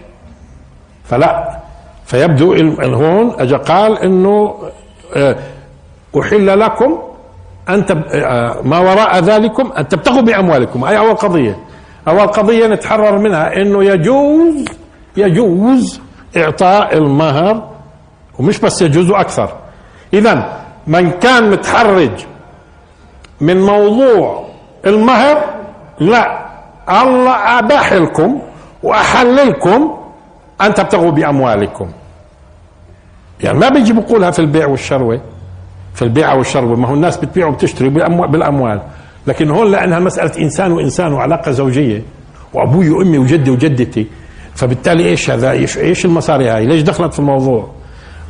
[1.05, 1.61] فلا.
[2.07, 2.53] فيبدو
[2.83, 4.55] هون اجى قال إنه
[5.17, 5.37] آه
[6.21, 6.99] أحل لكم
[7.87, 8.03] تب...
[8.13, 10.85] آه، ما وراء ذلكم أن تبتغوا بأموالكم.
[10.85, 11.57] أي أول قضية.
[12.09, 14.65] أول قضية نتحرر منها أنه يجوز
[15.17, 16.01] يجوز
[16.37, 17.71] إعطاء المهر
[18.39, 19.53] ومش بس يجوز أكثر
[20.15, 22.11] إذا من كان متحرج
[23.41, 24.47] من موضوع
[24.87, 25.45] المهر
[26.01, 26.40] لا.
[26.91, 28.41] الله أباح لكم
[28.83, 29.97] وأحل لكم
[30.61, 31.89] أن تبتغوا بأموالكم.
[33.41, 35.21] يعني ما بيجي بقولها في البيع والشروة.
[35.95, 38.81] في البيع والشرب ما هو الناس بتبيع وبتشتري بالأموال.
[39.27, 42.03] لكن هون لأنها مسألة إنسان وإنسان وعلاقة زوجية.
[42.55, 44.07] وأبوي وأمي وجدي وجدتي.
[44.55, 47.71] فبالتالي إيش هذا؟ إيش إيش المصاري هاي؟ ليش دخلت في الموضوع؟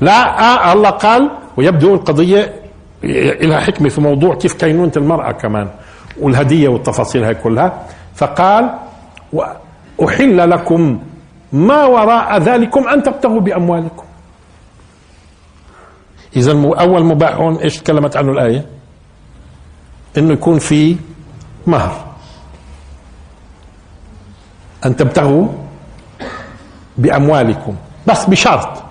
[0.00, 2.54] لا آه الله قال ويبدو القضية
[3.42, 5.68] لها حكمة في موضوع كيف كينونة المرأة كمان.
[6.20, 7.72] والهدية والتفاصيل هاي كلها.
[8.14, 8.78] فقال
[9.98, 11.02] وأحل لكم
[11.52, 14.04] ما وراء ذلكم أن تبتغوا بأموالكم.
[16.36, 18.66] إذا أول مباح هون إيش تكلمت عنه الآية؟
[20.18, 20.96] إنه يكون في
[21.66, 22.06] مهر.
[24.86, 25.48] أن تبتغوا
[26.98, 27.76] بأموالكم.
[28.06, 28.82] بس بشرط.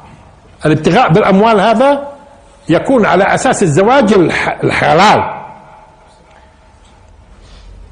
[0.66, 2.10] الابتغاء بالأموال هذا
[2.70, 4.14] يكون على أساس الزواج
[4.64, 5.40] الحلال.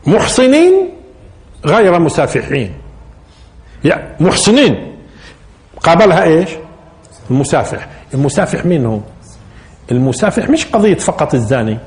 [0.07, 0.96] محصنين
[1.67, 2.73] غير مسافحين.
[3.83, 4.95] يا محسنين.
[5.83, 6.49] قابلها إيش؟
[7.31, 7.87] المسافح.
[8.13, 8.99] المسافح مين هو؟
[9.91, 11.77] المسافح مش قضية فقط الزاني.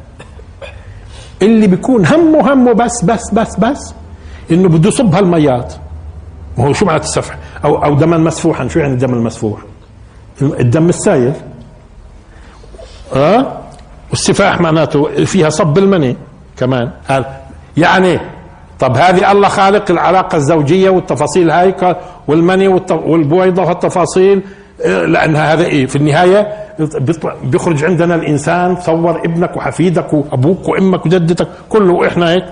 [1.42, 3.94] اللي بيكون همه همه بس بس بس بس
[4.50, 5.74] إنه بده يصب هالميات.
[6.58, 8.68] ما هو شو معنى السفح؟ أو أو دما مسفوحا.
[8.68, 9.60] شو يعني الدم المسفوح؟
[10.42, 11.32] الدم السايل
[13.14, 13.60] آه؟
[14.10, 16.16] والسفاح معناته فيها صب المني
[16.56, 16.90] كمان.
[17.76, 18.20] يعني
[18.80, 21.74] طب هذه الله خالق العلاقة الزوجية والتفاصيل هاي
[22.28, 24.42] والمني والبويضة والتفاصيل
[24.84, 26.52] لأنها هذا إيه؟ في النهاية
[27.42, 32.44] بيخرج عندنا الإنسان صور ابنك وحفيدك وأبوك وأمك وجدتك كله وإحنا هيك.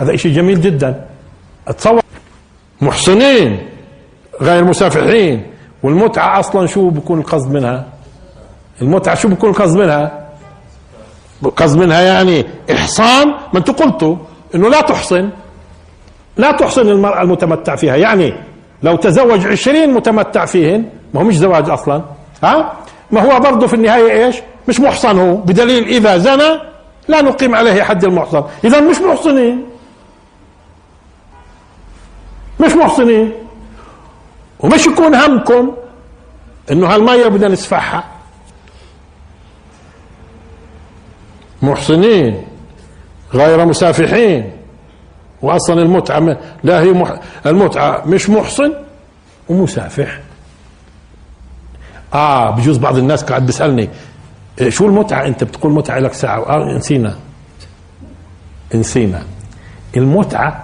[0.00, 1.04] هذا إشي جميل جدا.
[1.78, 2.00] تصور
[2.80, 3.58] محسنين
[4.42, 5.42] غير مسافحين.
[5.82, 7.86] والمتعة أصلا شو بكون القصد منها؟
[8.82, 10.28] المتعة شو بكون القصد منها؟
[11.44, 14.16] القصد منها يعني إحصان ما أنتم قلتوا
[14.54, 15.28] إنه لا تحصن
[16.38, 17.96] لا تحصن المرأة المتمتع فيها.
[17.96, 18.34] يعني
[18.82, 22.02] لو تزوج عشرين متمتع فيهن ما هو مش زواج أصلا.
[22.42, 22.72] ها؟
[23.10, 24.36] ما هو برضه في النهاية إيش؟
[24.68, 25.34] مش محصن هو.
[25.36, 26.60] بدليل إذا زنى
[27.08, 28.44] لا نقيم عليه حد المحصن.
[28.64, 29.64] إذا مش محصنين.
[32.60, 33.32] مش محصنين.
[34.60, 35.74] ومش يكون همكم
[36.70, 38.04] إنه هالمية بدنا نسفحها.
[41.62, 42.44] محصنين.
[43.34, 44.57] غير مسافحين.
[45.42, 47.12] واصلا المتعة لا هي مح...
[47.46, 48.72] المتعة مش محصن
[49.48, 50.18] ومسافح.
[52.14, 53.88] آه بجوز بعض الناس قاعد بيسألني
[54.60, 56.46] إيه، شو المتعة؟ أنت بتقول متعة لك ساعة.
[56.48, 57.16] آه نسينا.
[58.74, 59.22] نسينا.
[59.96, 60.62] المتعة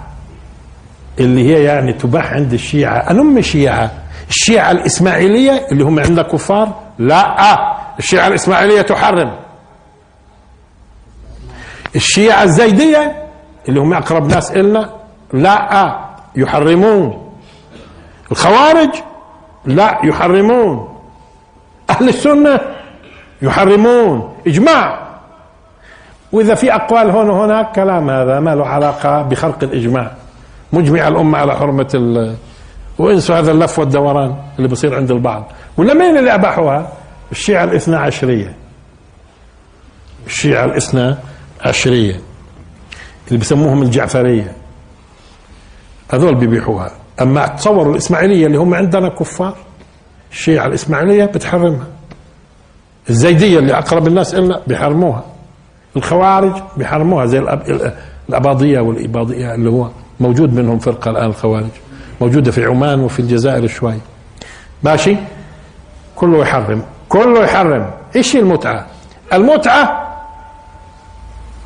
[1.20, 2.96] اللي هي يعني تباح عند الشيعة.
[3.10, 3.90] أنا ام الشيعه
[4.28, 7.58] الشيعة الإسماعيلية اللي هم عندنا كفار لا.
[7.98, 9.32] الشيعة الإسماعيلية تحرم.
[11.96, 13.23] الشيعة الزيدية
[13.68, 14.90] اللي هم أقرب ناس إلنا
[15.32, 15.98] لا
[16.36, 17.32] يحرمون.
[18.30, 18.90] الخوارج
[19.64, 20.98] لا يحرمون.
[21.90, 22.60] أهل السنة
[23.42, 24.34] يحرمون.
[24.46, 25.04] إجماع.
[26.32, 30.10] وإذا في أقوال هون وهناك كلام هذا ما له علاقة بخرق الإجماع.
[30.72, 32.36] مجمع الأمة على حرمة ال
[32.98, 35.52] وإنسوا هذا اللف والدوران اللي بصير عند البعض.
[35.76, 36.88] ولا مين اللي أباحوها؟
[37.32, 38.54] الشيعة الإثنى عشرية.
[40.26, 41.16] الشيعة الإثنى
[41.60, 42.20] عشرية.
[43.28, 44.52] اللي بسموهم الجعفرية.
[46.12, 46.90] هذول بيبيحوها.
[47.22, 49.56] أما تصوروا الإسماعيلية اللي هم عندنا كفار
[50.32, 51.86] الشيعة الإسماعيلية بتحرمها.
[53.10, 55.24] الزيدية اللي أقرب الناس إلنا بيحرموها.
[55.96, 57.38] الخوارج بيحرموها زي
[58.28, 59.88] الأباضية والإباضية اللي هو
[60.20, 61.70] موجود منهم فرقة الآن الخوارج.
[62.20, 63.94] موجودة في عمان وفي الجزائر شوي.
[64.82, 65.16] ماشي؟
[66.16, 66.82] كله يحرم.
[67.08, 67.90] كله يحرم.
[68.16, 68.86] إيش المتعة؟
[69.32, 70.14] المتعة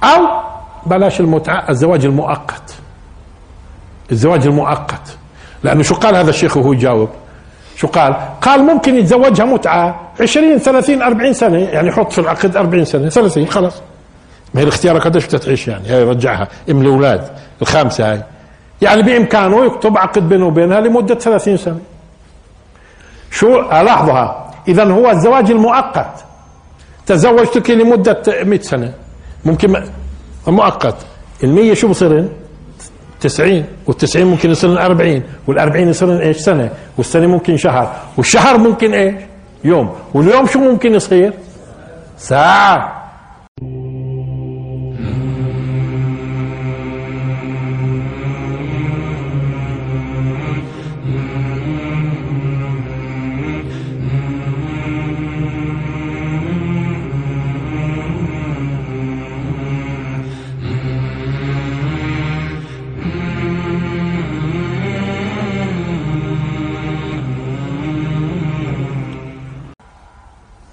[0.02, 0.47] أو
[0.88, 2.74] بلاش المتعة الزواج المؤقت.
[4.12, 5.16] الزواج المؤقت.
[5.64, 7.08] لأنه شو قال هذا الشيخ وهو يجاوب؟
[7.76, 11.58] شو قال؟ قال ممكن يتزوجها متعة 20 30 40 سنة.
[11.58, 13.82] يعني يحط في العقد 40 سنة 30 خلاص.
[14.54, 16.48] ما هي الاختيار قديش بدها تعيش يعني؟ هي رجعها.
[16.70, 17.28] ام الأولاد
[17.62, 18.22] الخامسة هاي.
[18.82, 21.78] يعني بإمكانه يكتب عقد بينه وبينها لمدة 30 سنة.
[23.30, 26.24] شو؟ لاحظها اذا هو الزواج المؤقت.
[27.06, 28.92] تزوجتك لمدة 100 سنة.
[29.44, 29.82] ممكن
[30.50, 30.96] مؤقت
[31.44, 32.28] المية شو بصيرن
[33.20, 39.14] 90 وال90 ممكن يصيرن 40 وال40 يصيرن إيش؟ سنة والسنة ممكن شهر والشهر ممكن إيش؟
[39.64, 41.32] يوم واليوم شو ممكن يصير؟
[42.18, 42.97] ساعة.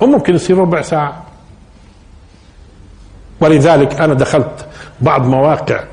[0.05, 1.23] وممكن يصير ربع ساعة.
[3.41, 4.65] ولذلك أنا دخلت
[5.01, 5.83] بعض مواقع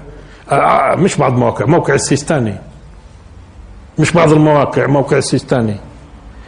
[0.50, 2.54] آه، آه، مش بعض مواقع موقع السيستاني.
[3.98, 5.76] مش بعض المواقع موقع السيستاني.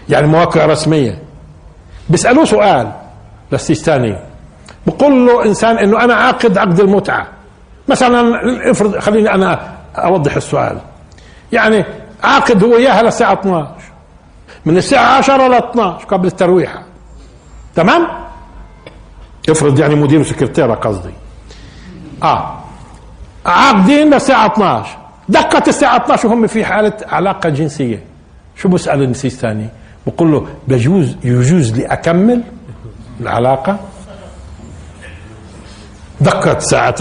[0.08, 1.18] يعني مواقع رسمية.
[2.08, 2.92] بيسألوه سؤال
[3.52, 4.18] للسيستاني.
[4.86, 7.26] بقول له إنسان إنه أنا عاقد عقد المتعة.
[7.88, 10.78] مثلا افرض خليني أنا أوضح السؤال.
[11.52, 11.84] يعني
[12.22, 13.70] عاقد هو إياها للساعة 12
[14.64, 16.82] من الساعة 10 ل 12 قبل الترويحة.
[17.76, 18.06] تمام؟
[19.50, 21.10] افرض يعني مدير وسكرتيرة قصدي.
[22.22, 22.58] آه.
[23.46, 24.96] عاقدين للساعة 12
[25.28, 28.04] دقت الساعة 12 وهم في حالة علاقة جنسية.
[28.56, 29.68] شو بسأل النسيس ثاني؟
[30.06, 32.42] بقول له بجوز يجوز لي أكمل
[33.20, 33.78] العلاقة؟
[36.20, 36.94] دقت ساعة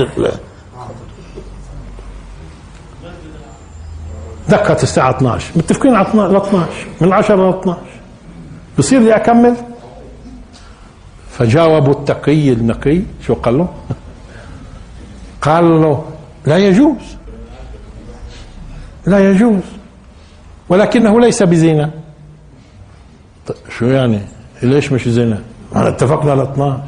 [4.49, 6.67] دقت الساعة 12 متفقين على 12
[7.01, 7.79] من 10 ل 12
[8.77, 9.55] بصير لي أكمل؟
[11.37, 13.73] فجاوبوا التقي النقي شو قال له؟
[15.41, 16.05] قال له
[16.45, 17.17] لا يجوز.
[19.05, 19.63] لا يجوز.
[20.69, 21.91] ولكنه ليس بزنا.
[23.47, 24.19] طيب شو يعني؟
[24.63, 25.41] ليش مش زنا؟
[25.75, 26.83] إحنا اتفقنا على 12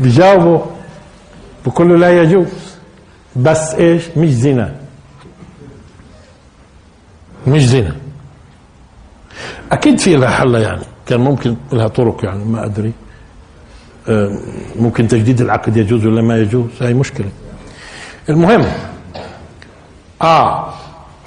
[0.00, 0.66] بجاوبه
[1.66, 2.46] بقول له لا يجوز.
[3.36, 4.74] بس إيش؟ مش زنا.
[7.46, 8.05] مش زنا.
[9.72, 10.82] أكيد في لها حل يعني.
[11.06, 12.92] كان ممكن لها طرق يعني ما أدري.
[14.08, 14.38] آه،
[14.76, 17.28] ممكن تجديد العقد يجوز ولا ما يجوز؟ هاي مشكلة.
[18.28, 18.64] المهم
[20.22, 20.74] آه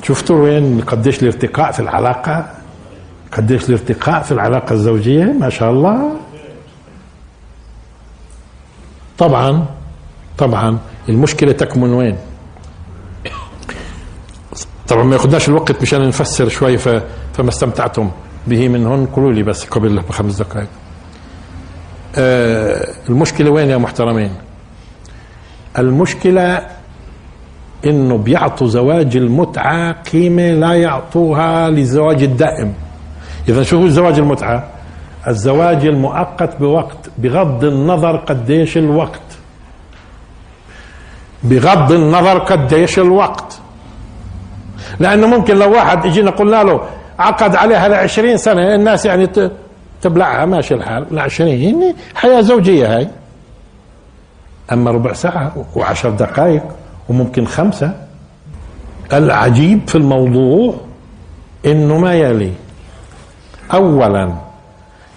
[0.04, 2.52] شفتوا وين؟ قديش الارتقاء في العلاقة؟
[3.32, 6.12] قديش الارتقاء في العلاقة الزوجية؟ ما شاء الله.
[9.17, 9.65] طبعا
[10.38, 10.78] طبعا
[11.10, 12.17] المشكلة تكمن وين؟
[14.88, 18.12] طبعا ما ياخذناش الوقت مشان نفسر شوي فما استمتعتم.
[18.47, 20.67] به منهن قولوا لي بس قبل بخمس دقائق.
[22.17, 24.32] آه المشكلة وين يا محترمين؟
[25.78, 26.67] المشكلة
[27.86, 32.73] إنه بيعطوا زواج المتعة قيمة لا يعطوها للزواج الدائم.
[33.49, 34.67] إذا شو هو الزواج المتعة؟
[35.28, 39.21] الزواج المؤقت بوقت بغض النظر قديش الوقت.
[41.43, 43.60] بغض النظر قديش الوقت.
[44.99, 46.82] لأنه ممكن لو واحد اجينا قلنا له
[47.20, 48.76] عقد عليها ل 20 سنة.
[48.76, 49.30] الناس يعني
[50.02, 50.46] تبلعها.
[50.46, 51.06] ماشي الحال.
[51.12, 53.08] ل 20 يعني حياة زوجية هاي.
[54.72, 56.64] أما ربع ساعة وعشر دقائق
[57.10, 57.94] وممكن خمسة.
[59.14, 60.76] العجيب في الموضوع
[61.66, 62.52] إنه ما يلي.
[63.74, 64.34] اولا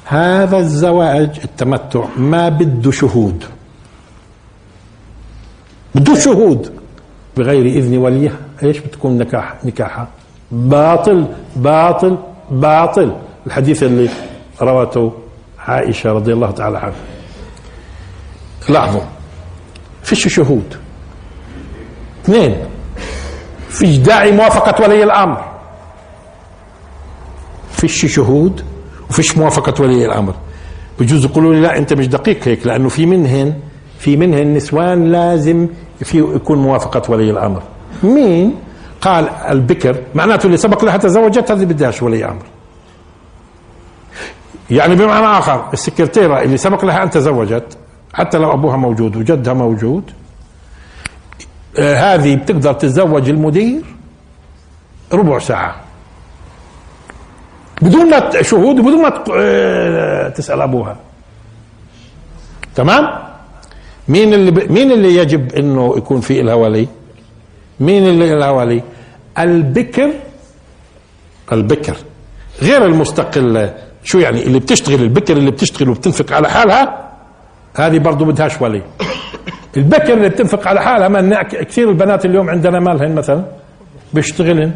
[0.05, 3.45] هذا الزواج التمتع ما بده شهود.
[5.95, 6.73] بده شهود.
[7.37, 10.09] بغير إذن وليها إيش بتكون نكاح نكاحها؟
[10.53, 12.19] باطل باطل
[12.51, 13.17] باطل.
[13.47, 14.09] الحديث اللي
[14.63, 15.13] روته
[15.59, 16.95] عائشة رضي الله تعالى عنها.
[18.69, 19.01] لاحظوا
[20.03, 20.77] فيش شهود؟
[22.25, 22.57] اثنين.
[23.69, 25.45] فيش داعي موافقة ولي الأمر.
[27.71, 28.65] فيش شهود؟
[29.11, 30.35] وفيش موافقة ولي الأمر.
[31.01, 33.55] بجوز يقولوا لي لا أنت مش دقيق هيك لأنه في منهن
[33.99, 35.69] في منهن نسوان لازم
[36.05, 37.63] في يكون موافقة ولي الأمر.
[38.03, 38.55] مين؟
[39.03, 42.43] قال البكر معناته اللي سبق لها تزوجت هذه بدهاش ولي أمر.
[44.71, 47.79] يعني بمعنى آخر السكرتيرة اللي سبق لها أن تزوجت
[48.15, 50.11] حتى لو أبوها موجود وجدها موجود
[51.79, 53.83] آه هذه بتقدر تتزوج المدير
[55.13, 55.77] ربع ساعة.
[57.83, 60.97] بدون ما شهود وبدون ما آه تسأل أبوها.
[62.75, 63.09] تمام؟
[64.09, 64.73] مين اللي ب...
[64.73, 66.89] مين اللي يجب إنه يكون في لها ولي؟
[67.87, 68.83] مين اللي لها ولي
[69.39, 70.11] البكر
[71.53, 71.97] البكر.
[72.63, 76.83] غير المستقلة شو يعني؟ اللي بتشتغل البكر اللي بتشتغل وبتنفق على حالها
[77.77, 78.83] هذه برضه بدهاش ولي
[79.77, 83.45] البكر اللي بتنفق على حالها ما كثير البنات اليوم عندنا مالهن مثلا
[84.15, 84.73] بيشتغلن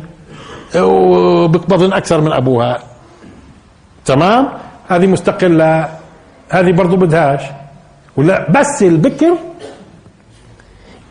[0.77, 2.79] وبقبضن أكثر من أبوها.
[4.05, 4.49] تمام؟
[4.88, 5.88] هذه مستقلة
[6.49, 7.42] هذه برضه بدهاش.
[8.16, 9.33] ولا بس البكر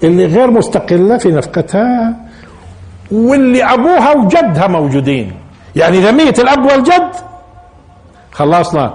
[0.03, 2.15] اللي غير مستقلة في نفقتها
[3.11, 5.33] واللي أبوها وجدها موجودين.
[5.75, 7.11] يعني إذا ميت الأب والجد
[8.31, 8.93] خلصنا.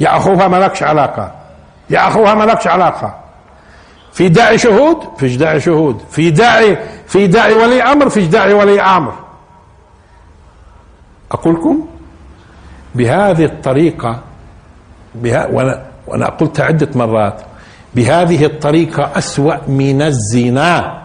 [0.00, 1.32] يا أخوها مالكش علاقة.
[1.90, 3.14] يا أخوها مالكش علاقة.
[4.12, 6.00] في داعي شهود فيش داعي شهود.
[6.10, 9.14] في داعي في داعي ولي أمر فيش داعي ولي أمر.
[11.32, 11.86] أقول لكم
[12.94, 14.20] بهذه الطريقة
[15.14, 17.42] بها وأنا وأنا قلتها عدة مرات.
[17.96, 21.02] بهذه الطريقة أسوأ من الزنا.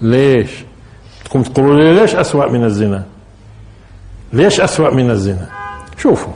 [0.00, 0.50] ليش؟
[1.24, 3.04] تقوم تقولوا لي ليش أسوأ من الزنا؟
[4.32, 5.48] ليش أسوأ من الزنا؟
[5.98, 6.32] شوفوا.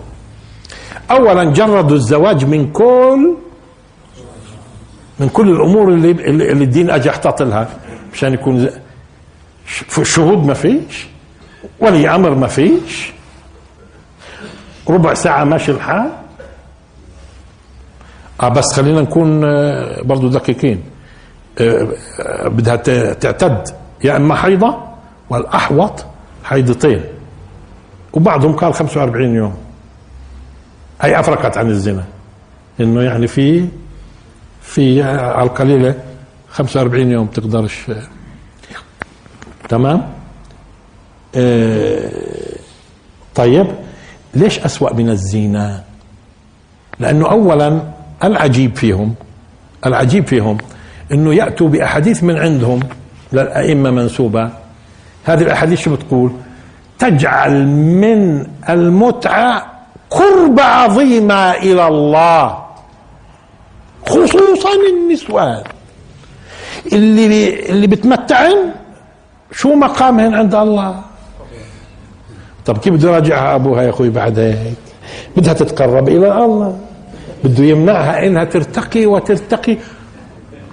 [1.10, 3.34] أولا جردوا الزواج من كل
[5.20, 7.68] من كل الأمور اللي, اللي الدين أجى احتاط لها
[8.12, 8.68] مشان يكون
[10.02, 11.06] شهود ما فيش
[11.80, 13.12] ولي أمر ما فيش.
[14.88, 16.10] ربع ساعة ماشي الحال.
[18.40, 20.82] آه بس خلينا نكون آه، برضو دقيقين.
[21.60, 21.88] آه،
[22.20, 22.76] آه، بدها
[23.12, 23.68] تعتد
[24.04, 24.76] يا إما حيضة
[25.30, 26.04] والأحوط
[26.44, 27.04] حيضتين.
[28.12, 29.54] وبعضهم قال 45 يوم.
[31.00, 32.04] هي أفرقت عن الزنا.
[32.80, 33.68] إنه يعني في
[34.62, 35.94] في على القليلة
[36.50, 37.86] 45 يوم تقدرش
[39.68, 40.12] تمام؟
[43.34, 43.66] طيب
[44.34, 45.84] ليش أسوأ من الزنا؟
[46.98, 47.80] لأنه أولا
[48.24, 49.14] العجيب فيهم
[49.86, 50.58] العجيب فيهم
[51.12, 52.80] إنه يأتوا بأحاديث من عندهم
[53.32, 54.50] للأئمة منسوبة.
[55.24, 56.32] هذه الأحاديث شو بتقول؟
[56.98, 59.66] تجعل من المتعة
[60.10, 62.58] قرب عظيمة إلى الله
[64.06, 65.62] خصوصا النسوان
[66.92, 68.56] اللي اللي بتمتعن
[69.52, 71.00] شو مقامهن عند الله؟
[72.66, 74.74] طب كيف بده يراجعها أبوها يا أخوي بعد هيك
[75.36, 76.78] بدها تتقرب إلى الله.
[77.44, 79.76] بده يمنعها إنها ترتقي وترتقي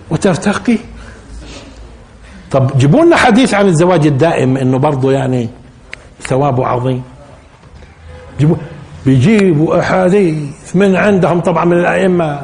[0.09, 0.77] وترتقي.
[2.51, 5.49] طب جيبوا لنا حديث عن الزواج الدائم إنه برضه يعني
[6.21, 7.03] ثوابه عظيم.
[8.39, 8.55] جيبوا
[9.05, 12.41] بيجيبوا أحاديث من عندهم طبعا من الأئمة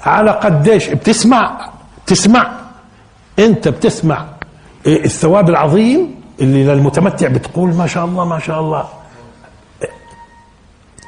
[0.00, 0.88] على قديش.
[0.88, 1.70] بتسمع
[2.06, 2.50] تسمع
[3.38, 4.24] أنت بتسمع.
[4.86, 8.84] الثواب العظيم اللي للمتمتع بتقول ما شاء الله ما شاء الله.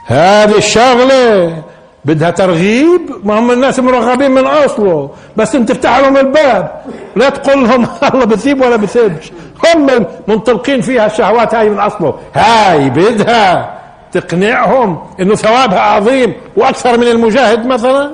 [0.07, 1.63] هذه الشغلة
[2.05, 5.11] بدها ترغيب؟ ما هم الناس مرغبين من أصله.
[5.37, 6.83] بس انت تفتح لهم الباب.
[7.17, 9.33] لا تقول لهم الله بثيب ولا بثيبش
[9.67, 12.15] هم منطلقين فيها الشهوات هاي من أصله.
[12.35, 13.81] هاي بدها
[14.13, 18.11] تقنعهم إنه ثوابها عظيم وأكثر من المجاهد مثلا.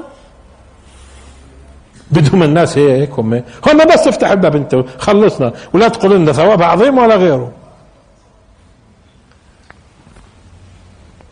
[2.10, 3.34] بدهم الناس هيك هم.
[3.66, 5.52] هم بس افتح الباب انت خلصنا.
[5.72, 7.52] ولا تقول لنا ثوابها عظيم ولا غيره.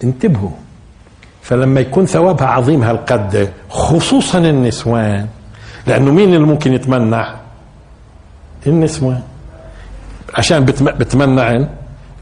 [0.04, 0.63] انتبهوا.
[1.44, 5.26] فلما يكون ثوابها عظيم هالقد خصوصا النسوان.
[5.86, 7.34] لأنه مين اللي ممكن يتمنع؟
[8.66, 9.22] النسوان.
[10.34, 11.68] عشان بتمنعن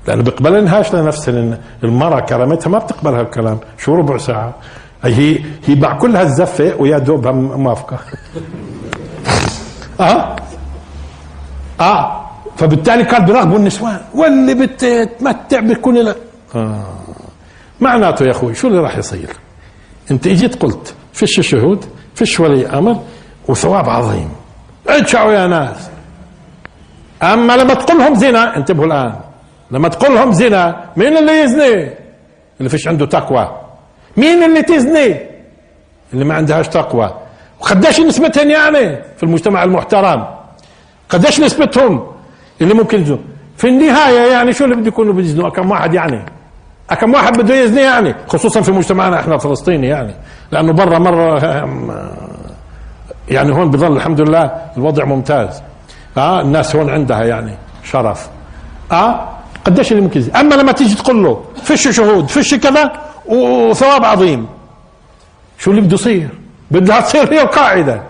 [0.07, 4.55] لأنه بيقبلنهاش لنفسها المرأة كرامتها ما بتقبل هالكلام شو ربع ساعة؟
[5.05, 7.99] هي هي مع كل هالزفة ويا دوبها موافقة.
[10.01, 10.37] آه؟
[11.81, 12.27] آه.
[12.57, 14.01] فبالتالي كان بيراقبوا النسوان.
[14.14, 16.16] واللي بتتمتع بيكون لك
[16.55, 16.85] آه.
[17.83, 19.30] معناته يا أخوي شو اللي راح يصير؟
[20.11, 22.97] أنت إجيت قلت فيش شهود فيش ولي أمر
[23.49, 24.28] وثواب عظيم.
[24.89, 25.91] ادشعوا يا ناس.
[27.22, 29.14] أما لما تقول لهم زنا انتبهوا الآن.
[29.70, 31.91] لما تقول لهم زنا مين اللي يزني؟
[32.59, 33.61] اللي فيش عنده تقوى.
[34.16, 35.16] مين اللي تزني؟
[36.12, 37.14] اللي ما عندهاش تقوى.
[37.61, 40.26] وقديش نسبتهم يعني في المجتمع المحترم؟
[41.09, 42.07] قديش نسبتهم؟
[42.61, 43.18] اللي ممكن يزنوا.
[43.57, 46.24] في النهاية يعني شو اللي بده يكونوا بيزنوا؟ كم واحد يعني؟
[46.95, 50.14] كم واحد بده يزني يعني؟ خصوصا في مجتمعنا إحنا الفلسطيني يعني.
[50.53, 51.38] لأنه برا مرة
[53.28, 55.62] يعني هون بظل الحمد لله الوضع ممتاز.
[56.16, 58.28] آه الناس هون عندها يعني شرف.
[58.93, 59.28] آه
[59.64, 62.93] قديش اللي ممكن أما لما تيجي تقول له فيش شهود فيش كذا
[63.26, 64.47] وثواب عظيم.
[65.59, 66.28] شو اللي بده يصير؟
[66.70, 68.03] بدها تصير هي القاعدة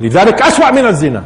[0.00, 1.22] لذلك أسوأ من الزنا.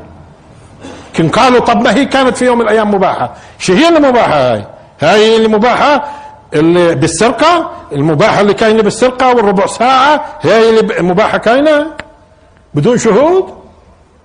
[1.17, 3.31] كن قالوا طب ما هي كانت في يوم من الأيام مباحة.
[3.59, 4.65] شو هي اللي مباحة هاي؟
[5.01, 6.05] هاي اللي مباحة
[6.55, 11.87] اللي بالسرقة المباحة اللي كاينة بالسرقة والربع ساعة هي اللي مباحة كاينة.
[12.75, 13.55] بدون شهود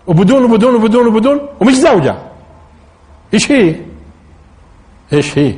[0.07, 2.15] وبدون وبدون وبدون وبدون ومش زوجة.
[3.33, 3.75] إيش هي؟
[5.13, 5.55] إيش هي؟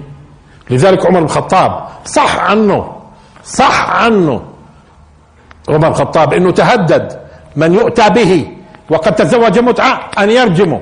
[0.70, 2.96] لذلك عمر بن الخطاب صح عنه
[3.44, 4.42] صح عنه.
[5.70, 7.20] عمر الخطاب إنه تهدد
[7.56, 8.52] من يؤتى به
[8.90, 10.82] وقد تزوج متعة أن يرجمه.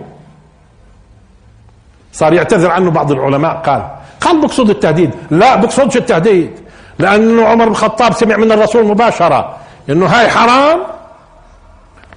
[2.13, 3.91] صار يعتذر عنه بعض العلماء قال
[4.25, 5.11] قال بقصد التهديد.
[5.31, 6.51] لا بقصدش التهديد.
[6.99, 9.55] لأنه عمر بن الخطاب سمع من الرسول مباشرة
[9.89, 10.79] إنه هاي حرام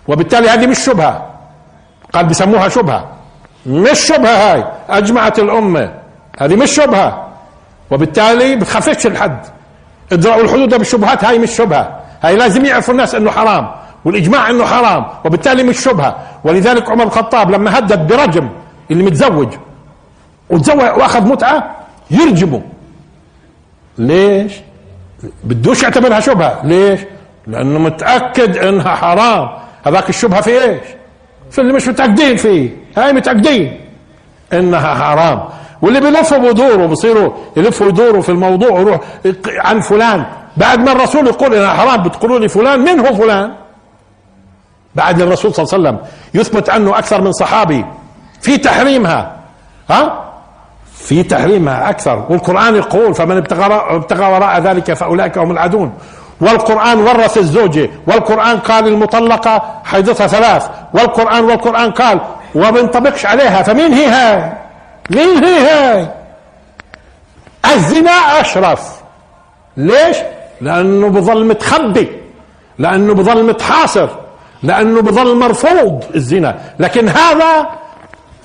[0.08, 1.26] وبالتالي هذه مش شبهة.
[2.12, 3.04] قال بسموها شبهة.
[3.66, 4.64] مش شبهة هاي.
[4.90, 5.94] أجمعت الأمة.
[6.40, 7.28] هذه مش شبهة.
[7.90, 9.40] وبالتالي بتخففش الحد.
[10.12, 12.00] ادرأوا الحدود بالشبهات هاي مش شبهة.
[12.22, 13.68] هاي لازم يعرفوا الناس إنه حرام
[14.04, 16.16] والإجماع إنه حرام وبالتالي مش شبهة.
[16.44, 18.48] ولذلك عمر الخطاب لما هدد برجم
[18.90, 19.48] اللي متزوج
[20.50, 21.77] وتزوج وأخذ متعة
[22.10, 22.62] يرجمه
[23.98, 24.52] ليش؟
[25.44, 26.60] بدوش يعتبرها شبهة.
[26.66, 27.00] ليش؟
[27.46, 29.48] لأنه متأكد إنها حرام.
[29.86, 30.80] هذاك الشبهة في إيش؟
[31.50, 32.70] في اللي مش متأكدين فيه.
[32.96, 33.80] هاي متأكدين
[34.52, 35.44] إنها حرام.
[35.82, 39.00] واللي بيلفوا بدوروا بصيروا يلفوا يدوروا في الموضوع ويروح
[39.46, 40.26] عن فلان.
[40.56, 43.52] بعد ما الرسول يقول إنها حرام بتقولوا لي فلان؟ من هو فلان؟
[44.94, 47.84] بعد الرسول صلى الله عليه وسلم يثبت عنه أكثر من صحابي.
[48.40, 49.36] في تحريمها.
[49.90, 50.27] ها؟
[51.08, 52.26] في تحريمها أكثر.
[52.28, 55.92] والقرآن يقول فمن ابتغى وراء ذلك فأولئك هم العادون
[56.40, 60.68] والقرآن ورث الزوجه والقرآن قال المطلقه حيضتها ثلاث.
[60.94, 62.20] والقرآن والقرآن قال
[62.54, 63.62] وما بينطبقش عليها.
[63.62, 64.52] فمين هي هاي؟
[65.10, 66.08] مين هي هاي؟
[67.74, 69.00] الزنا أشرف.
[69.76, 70.16] ليش؟
[70.60, 72.08] لأنه بظل متخبي
[72.78, 74.08] لأنه بظل متحاصر
[74.62, 76.58] لأنه بظل مرفوض الزنا.
[76.78, 77.66] لكن هذا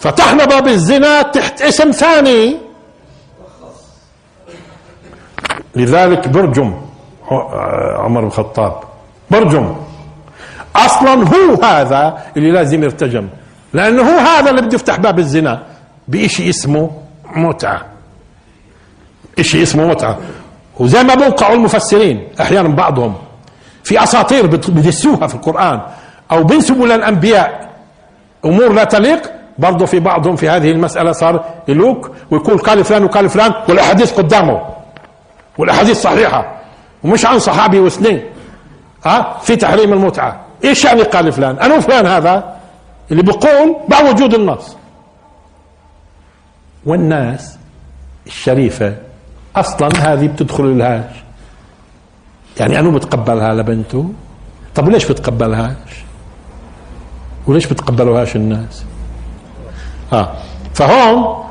[0.03, 2.57] فتحنا باب الزنا تحت اسم ثاني.
[5.75, 6.81] لذلك برجم
[8.03, 8.83] عمر بن الخطاب.
[9.31, 9.75] برجم.
[10.75, 13.27] أصلا هو هذا اللي لازم يرتجم.
[13.73, 15.63] لأنه هو هذا اللي بده يفتح باب الزنا
[16.07, 16.91] بشيء اسمه
[17.35, 17.81] متعة.
[19.41, 20.17] شيء اسمه متعة.
[20.79, 23.15] وزي ما بوقعوا المفسرين أحيانا بعضهم
[23.83, 25.81] في أساطير بدسوها في القرآن
[26.31, 27.69] أو بينسبوا للأنبياء.
[28.45, 29.42] أمور لا تليق.
[29.59, 34.61] برضه في بعضهم في هذه المسألة صار يلوك ويقول قال فلان وقال فلان والأحاديث قدامه
[35.57, 36.55] والأحاديث صحيحة
[37.03, 38.21] ومش عن صحابي واثنين
[39.05, 40.39] ها؟ في تحريم المتعة.
[40.63, 42.55] إيش يعني قال فلان؟ أنا فلان هذا.
[43.11, 44.77] اللي بيقول مع وجود النص.
[46.85, 47.57] والناس
[48.27, 48.95] الشريفة
[49.55, 51.09] أصلا هذه بتدخل الهاج
[52.59, 54.09] يعني انو بتقبلها لبنته.
[54.75, 56.03] طب ليش بتقبلهاش؟
[57.47, 58.85] وليش بتقبلوهاش الناس؟
[60.13, 60.27] آه
[60.73, 61.43] فهون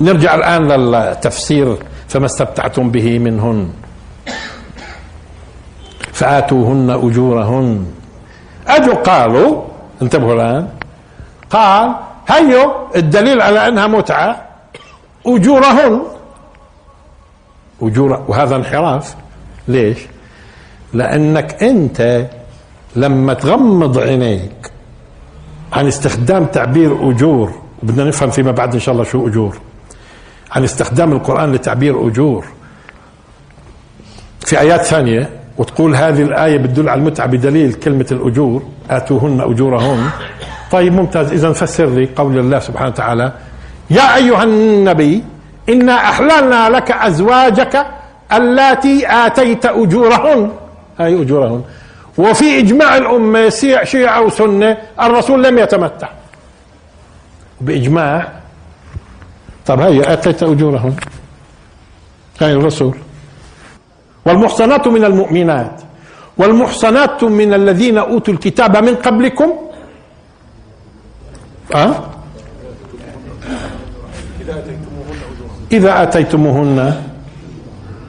[0.00, 1.76] نرجع الآن للتفسير
[2.08, 3.68] فما استمتعتم به منهن.
[6.12, 7.86] فآتوهن أجورهن.
[8.68, 9.62] أجوا قالوا
[10.02, 10.68] انتبهوا الآن
[11.50, 11.94] قال
[12.28, 14.42] هيو الدليل على أنها متعة
[15.26, 16.02] أجورهن.
[17.82, 19.14] أجور وهذا انحراف.
[19.68, 19.98] ليش؟
[20.92, 22.26] لأنك أنت
[22.96, 24.72] لما تغمض عينيك
[25.72, 29.56] عن استخدام تعبير أجور بدنا نفهم فيما بعد إن شاء الله شو أجور.
[30.52, 32.44] عن استخدام القرآن لتعبير أجور.
[34.46, 38.62] في آيات ثانية وتقول هذه الآية بتدل على المتعة بدليل كلمة الأجور.
[38.90, 40.10] آتوهن أجورهن.
[40.72, 41.32] طيب ممتاز.
[41.32, 43.32] إذا فسر لي قول الله سبحانه وتعالى
[43.90, 45.24] يا أيها النبي
[45.68, 47.86] إنا أحللنا لك أزواجك
[48.32, 50.50] اللاتي آتيت أجورهن.
[50.98, 51.62] هاي أجورهن.
[52.18, 53.48] وفي إجماع الأمة
[53.84, 56.08] شيعة وسنة الرسول لم يتمتع.
[57.62, 58.32] بإجماع.
[59.66, 60.94] طب هي آتيت أجورهن
[62.40, 62.96] هاي الرسول.
[64.24, 65.80] والمحصنات من المؤمنات.
[66.38, 69.52] والمحصنات من الذين أوتوا الكتاب من قبلكم.
[71.74, 71.94] أه؟
[75.72, 77.02] إذا آتيتموهن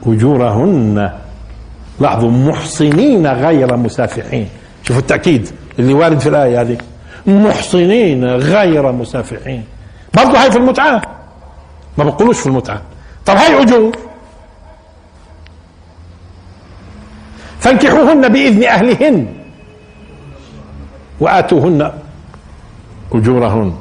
[0.06, 1.12] أجورهن.
[2.00, 4.48] لاحظوا محصنين غير مسافحين.
[4.82, 5.48] شوفوا التأكيد
[5.78, 6.78] اللي وارد في الآية هذه.
[7.26, 9.64] محصنين غير مسافحين.
[10.14, 11.02] برضه هاي في المتعة.
[11.98, 12.82] ما بقولوش في المتعة.
[13.26, 13.96] طب هاي أجور
[17.60, 19.26] فانكحوهن بإذن أهلهن.
[21.20, 21.92] وآتوهن
[23.12, 23.74] أجورهن.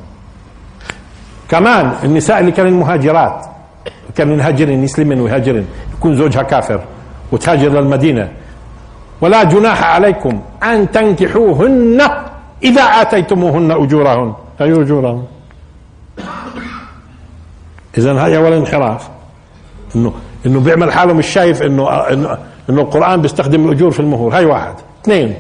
[1.50, 3.46] كمان النساء اللي كانوا مهاجرات
[4.16, 6.82] كانوا يهاجرن يسلمن ويهاجرن يكون زوجها كافر
[7.32, 8.32] وتهاجر للمدينة.
[9.22, 12.02] ولا جناح عليكم أن تنكحوهن
[12.64, 15.24] إذا آتيتموهن أجورهن أي أجورهن؟
[17.98, 19.10] إذا هاي أول انحراف.
[19.96, 20.14] إنه
[20.46, 22.38] إنه بيعمل حاله مش شايف إنه إنه,
[22.70, 24.36] إنه القرآن بيستخدم الأجور في المهور.
[24.36, 24.76] هاي واحد.
[25.04, 25.36] اثنين.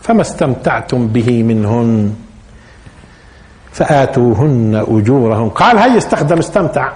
[0.00, 2.14] فما استمتعتم به منهن؟
[3.72, 5.48] فآتوهن أجورهن.
[5.48, 6.92] قال هي استخدم استمتع.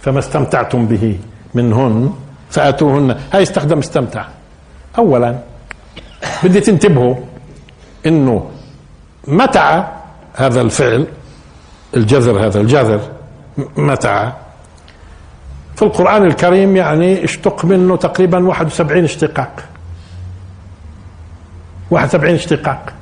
[0.00, 1.18] فما استمتعتم به
[1.54, 2.12] منهن؟
[2.50, 3.16] فآتوهن.
[3.32, 4.24] هاي استخدم استمتع.
[4.98, 5.38] أولا
[6.44, 7.14] بدي تنتبهوا
[8.06, 8.50] إنه
[9.28, 9.84] متع
[10.34, 11.06] هذا الفعل
[11.96, 13.00] الجذر هذا الجذر
[13.76, 14.32] متع
[15.76, 19.64] في القرآن الكريم يعني اشتق منه تقريبا 71 اشتقاق.
[21.90, 22.92] 71 اشتقاق.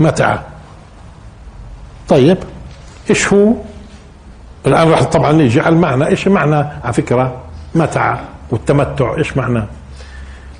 [0.00, 0.38] متع
[2.08, 2.38] طيب
[3.10, 3.54] إيش هو؟
[4.66, 6.06] الآن راح طبعا نيجي على المعنى.
[6.06, 7.40] إيش معنى؟ على فكرة
[7.74, 8.18] متع
[8.50, 9.62] والتمتع إيش معنى؟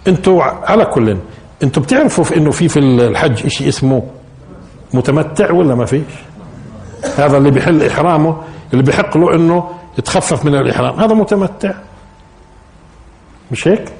[0.08, 1.16] أنتوا على كل
[1.62, 4.02] أنتوا بتعرفوا في إنه في في الحج شيء اسمه
[4.94, 6.02] متمتع ولا ما فيش؟
[7.16, 8.42] هذا اللي بيحل إحرامه
[8.72, 11.74] اللي بيحق له إنه يتخفف من الإحرام هذا متمتع.
[13.52, 13.92] مش هيك؟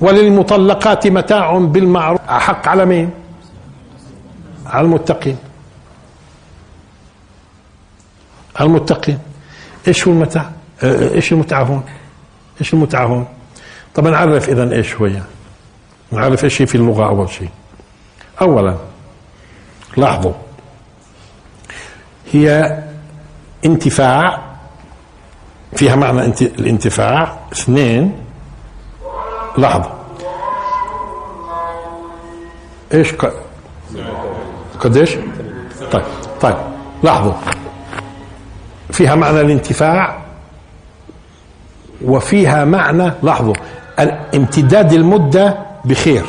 [0.00, 2.20] وللمطلقات متاع بالمعروف.
[2.20, 3.10] أحق على مين؟
[4.66, 5.36] على المتقين.
[8.56, 9.18] على المتقين.
[9.88, 10.44] إيش هو المتع
[10.82, 11.82] آه، إيش المتعة هون؟
[12.60, 13.26] إيش المتعة هون؟
[13.94, 15.24] طب نعرف اذا إيش هو يعني.
[16.10, 17.48] نعرف إيش هي في اللغة أول شيء.
[18.40, 18.76] اولا
[19.96, 20.32] لاحظوا
[22.32, 22.78] هي
[23.64, 24.42] انتفاع
[25.76, 27.38] فيها معنى الانتفاع.
[27.52, 28.24] اثنين
[29.58, 29.92] لاحظوا.
[32.94, 33.12] إيش
[34.80, 35.16] قديش؟
[35.92, 36.04] طيب
[36.40, 36.56] طيب
[37.02, 37.32] لاحظوا.
[38.92, 40.22] فيها معنى الانتفاع
[42.04, 43.54] وفيها معنى لاحظوا.
[44.34, 46.24] امتداد المدة بخير.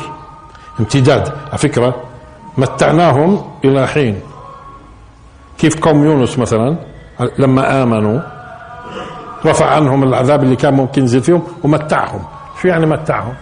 [0.80, 1.28] امتداد.
[1.50, 1.96] على فكرة
[2.58, 4.20] متعناهم إلى حين.
[5.58, 6.76] كيف قوم يونس مثلا
[7.40, 8.20] لما آمنوا
[9.46, 12.24] رفع عنهم العذاب اللي كان ممكن ينزل فيهم ومتعهم.
[12.62, 13.34] شو يعني متعهم؟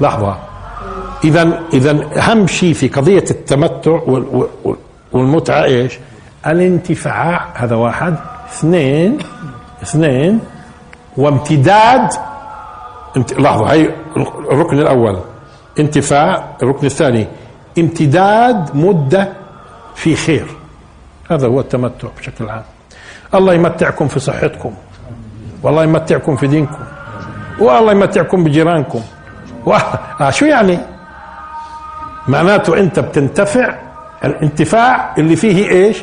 [0.00, 0.36] لحظة.
[1.24, 4.00] إذا إذا أهم شيء في قضية التمتع
[5.12, 5.98] والمتعة إيش؟
[6.46, 7.46] الانتفاع.
[7.54, 8.16] هذا واحد.
[8.52, 9.18] اثنين
[9.82, 10.40] اثنين
[11.16, 12.08] وامتداد
[13.16, 13.32] انت...
[13.32, 13.90] لحظة هي
[14.50, 15.18] الركن الأول.
[15.78, 17.26] انتفاع الركن الثاني.
[17.78, 19.32] امتداد مدة
[19.94, 20.46] في خير.
[21.30, 22.62] هذا هو التمتع بشكل عام.
[23.34, 24.74] الله يمتعكم في صحتكم.
[25.62, 26.84] والله يمتعكم في دينكم.
[27.58, 29.00] والله يمتعكم بجيرانكم.
[29.66, 29.74] و...
[30.20, 30.78] آه شو يعني؟
[32.28, 33.74] معناته انت بتنتفع
[34.24, 36.02] الانتفاع اللي فيه إيش؟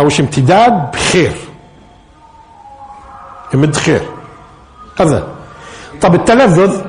[0.00, 1.32] أو امتداد بخير.
[3.54, 4.02] يمد خير.
[5.00, 5.33] هذا
[6.04, 6.80] طب التلذذ؟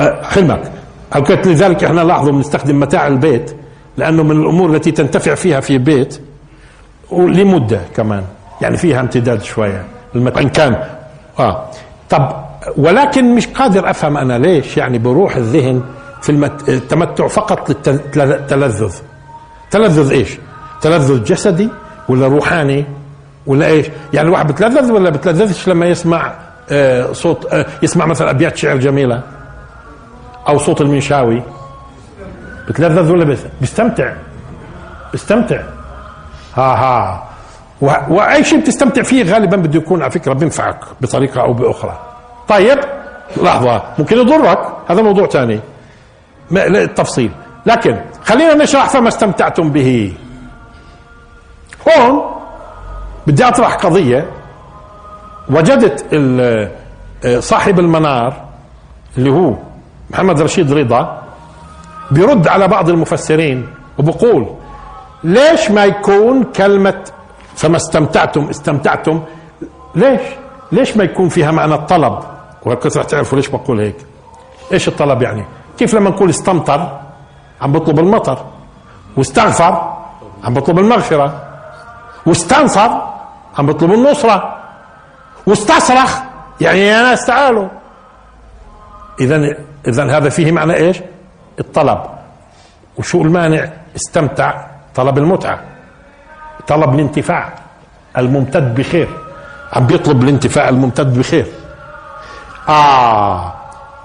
[0.00, 0.72] أه، حلمك
[1.14, 3.56] قلت لذلك إحنا لاحظوا بنستخدم متاع البيت
[3.96, 6.20] لأنه من الأمور التي تنتفع فيها في البيت
[7.10, 8.24] ولمدة كمان.
[8.60, 9.84] يعني فيها امتداد شوية.
[10.16, 10.82] إن كان.
[11.38, 11.70] آه.
[12.10, 12.44] طب
[12.76, 15.82] ولكن مش قادر أفهم أنا ليش يعني بروح الذهن
[16.22, 18.94] في التمتع فقط للتلذذ
[19.70, 20.38] تلذذ إيش؟
[20.80, 21.68] تلذذ جسدي
[22.08, 22.84] ولا روحاني؟
[23.50, 26.34] ولا إيش؟ يعني الواحد بتلذذ ولا بتلذذش لما يسمع
[26.70, 29.22] آه صوت آه يسمع مثلا أبيات شعر جميلة
[30.48, 31.42] أو صوت المنشاوي؟
[32.68, 34.12] بتلذذ ولا بيستمتع.
[35.12, 35.62] بيستمتع.
[36.56, 37.24] ها ها.
[38.08, 41.98] وأي شيء بتستمتع فيه غالبا بده يكون على فكرة بينفعك بطريقة أو بأخرى.
[42.48, 42.78] طيب
[43.42, 43.82] لحظة.
[43.98, 44.58] ممكن يضرك.
[44.88, 45.60] هذا موضوع ثاني
[46.52, 47.30] التفصيل.
[47.66, 50.14] لكن خلينا نشرح فما استمتعتم به.
[51.88, 52.39] هون
[53.26, 54.30] بدي أطرح قضية.
[55.50, 56.04] وجدت
[57.38, 58.44] صاحب المنار
[59.18, 59.54] اللي هو
[60.10, 61.22] محمد رشيد رضا
[62.10, 63.68] بيرد على بعض المفسرين
[63.98, 64.46] وبقول
[65.24, 67.04] ليش ما يكون كلمة
[67.56, 69.22] فما استمتعتم استمتعتم؟
[69.94, 70.20] ليش؟
[70.72, 72.18] ليش ما يكون فيها معنى الطلب؟
[72.62, 73.96] وهكذا رح تعرفوا ليش بقول هيك.
[74.72, 75.44] إيش الطلب يعني؟
[75.78, 77.00] كيف لما نقول استمطر
[77.62, 78.38] عم بطلب المطر؟
[79.16, 79.92] واستغفر
[80.44, 81.42] عم بطلب المغفرة؟
[82.26, 82.90] واستنصر
[83.58, 84.56] عم بطلب النصرة
[85.46, 86.18] واستصرخ
[86.60, 87.68] يعني يا ناس تعالوا
[89.20, 89.56] اذا
[89.88, 91.00] اذا هذا فيه معنى إيش؟
[91.60, 91.98] الطلب.
[92.98, 95.60] وشو المانع؟ استمتع طلب المتعة.
[96.66, 97.52] طلب الانتفاع
[98.18, 99.08] الممتد بخير.
[99.72, 101.46] عم بيطلب الانتفاع الممتد بخير.
[102.68, 103.54] آه.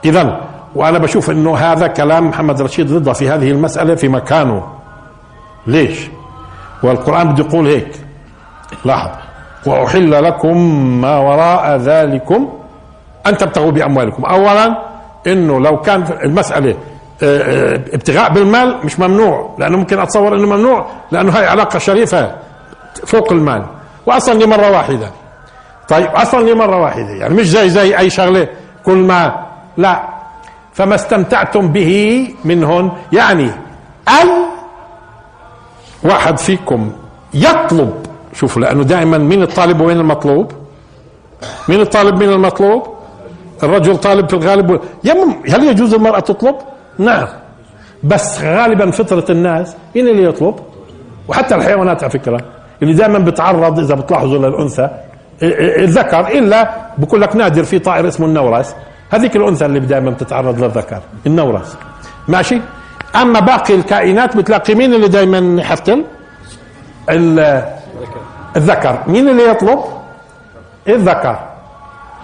[0.06, 0.41] اذا
[0.76, 4.74] وأنا بشوف إنه هذا كلام محمد رشيد رضا في هذه المسألة في مكانه.
[5.68, 6.08] ليش؟
[6.84, 7.91] والقرآن بده يقول هيك.
[8.86, 9.24] لاحظ.
[9.66, 10.57] وأحل لكم
[11.01, 12.49] ما وراء ذلكم
[13.28, 14.26] أن تبتغوا بأموالكم.
[14.26, 14.78] اولا
[15.28, 16.76] إنه لو كان المسألة
[17.24, 22.36] آه، آه، ابتغاء بالمال مش ممنوع لأنه ممكن أتصور إنه ممنوع لأنه هاي علاقة شريفة
[23.05, 23.66] فوق المال.
[24.05, 25.11] واصلا لمرة واحدة.
[25.89, 27.09] طيب أصلا لمرة واحدة.
[27.09, 28.47] يعني مش زي زي أي شغلة
[28.86, 29.45] كل ما
[29.78, 30.03] لا.
[30.74, 33.51] فما استمتعتم به منهن يعني
[34.09, 34.30] أي
[36.03, 36.91] واحد فيكم
[37.34, 38.05] يطلب
[38.36, 40.52] شوفوا لأنه دائما مين الطالب وين المطلوب؟
[41.70, 42.88] مين الطالب مين المطلوب؟
[43.64, 44.80] الرجل طالب في الغالب
[45.50, 46.56] هل يجوز المرأة تطلب؟
[46.98, 47.28] نعم.
[48.04, 50.56] بس غالبا فطرة الناس مين اللي يطلب؟
[51.28, 52.42] وحتى الحيوانات على فكرة
[52.82, 54.90] اللي دائما بتعرض إذا بتلاحظوا للأنثى
[55.44, 58.76] الذكر إلا بقول لك نادر في طائر اسمه النورس.
[59.10, 61.78] هذيك الأنثى اللي دائما بتتعرض للذكر النورس.
[62.28, 62.62] ماشي؟
[63.16, 66.04] أما باقي الكائنات بتلاقي مين اللي دائما يحتل؟
[68.56, 68.99] الذكر.
[69.08, 69.80] مين اللي يطلب؟
[70.88, 71.39] الذكر.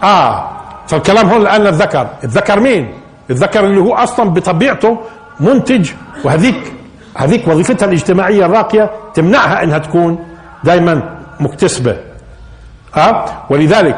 [0.03, 0.49] آه.
[0.87, 2.07] فالكلام هون الان الذكر.
[2.23, 2.93] الذكر مين؟
[3.29, 4.97] الذكر اللي هو أصلا بطبيعته
[5.39, 5.91] منتج.
[6.23, 6.73] وهذيك
[7.17, 10.25] هذيك وظيفتها الاجتماعية الراقية تمنعها إنها تكون
[10.63, 11.97] دائما مكتسبة.
[12.97, 13.97] أه؟ ولذلك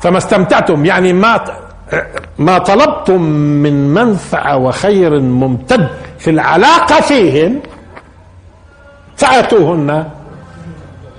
[0.00, 0.84] فما استمتعتم.
[0.84, 1.44] يعني ما
[2.38, 3.22] ما طلبتم
[3.62, 5.88] من منفعة وخير ممتد
[6.18, 7.60] في العلاقة فيهم
[9.16, 10.08] فأتوهن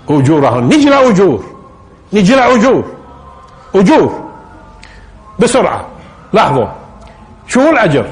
[0.09, 1.43] اجورهن نجي لاجور
[2.13, 2.83] نجي لاجور
[3.75, 4.23] أجور.
[5.39, 5.87] بسرعة.
[6.33, 6.67] لاحظوا
[7.47, 8.05] شو الأجر؟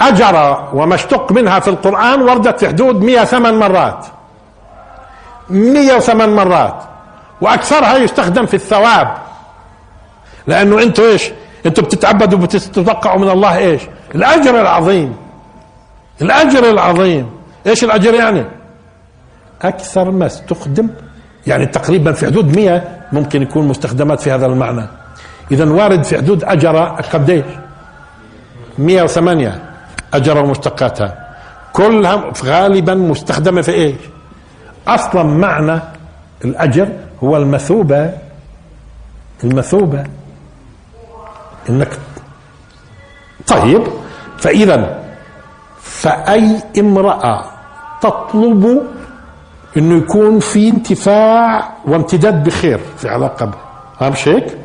[0.00, 4.06] أجر وما اشتق منها في القرآن وردت في حدود 108 مرات.
[5.50, 6.82] 108 مرات.
[7.40, 9.16] وأكثرها يستخدم في الثواب.
[10.46, 11.30] لأنه أنتوا إيش؟
[11.66, 13.82] أنتوا بتتعبدوا وبتتوقعوا من الله إيش؟
[14.14, 15.16] الأجر العظيم.
[16.22, 17.30] الأجر العظيم.
[17.66, 18.44] إيش الأجر يعني؟
[19.62, 20.88] أكثر ما استخدم
[21.46, 22.82] يعني تقريبا في حدود 100
[23.12, 24.86] ممكن يكون مستخدمات في هذا المعنى.
[25.50, 27.44] إذا وارد في حدود أجر قديش؟
[28.78, 29.62] 108
[30.14, 31.26] أجر ومشتقاتها.
[31.72, 33.96] كلها غالبا مستخدمة في إيش؟
[34.88, 35.80] أصلا معنى
[36.44, 36.88] الأجر
[37.22, 38.10] هو المثوبة
[39.44, 40.04] المثوبة.
[41.68, 41.98] إنك
[43.46, 43.82] طيب
[44.38, 44.98] فاذا
[45.80, 47.44] فأي امرأة
[48.00, 48.82] تطلب
[49.76, 53.50] إنه يكون في انتفاع وامتداد بخير في علاقة
[54.00, 54.58] بها مش هيك؟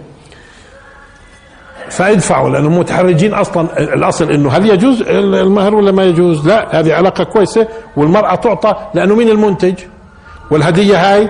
[1.89, 7.23] فادفعوا لانهم متحرجين أصلا الأصل إنه هل يجوز المهر ولا ما يجوز؟ لا هذه علاقة
[7.23, 9.75] كويسة والمرأة تعطى لأنه مين المنتج؟
[10.51, 11.29] والهدية هاي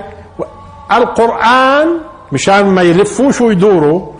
[0.91, 1.87] القرآن
[2.31, 4.11] مشان ما يلفوش ويدوروا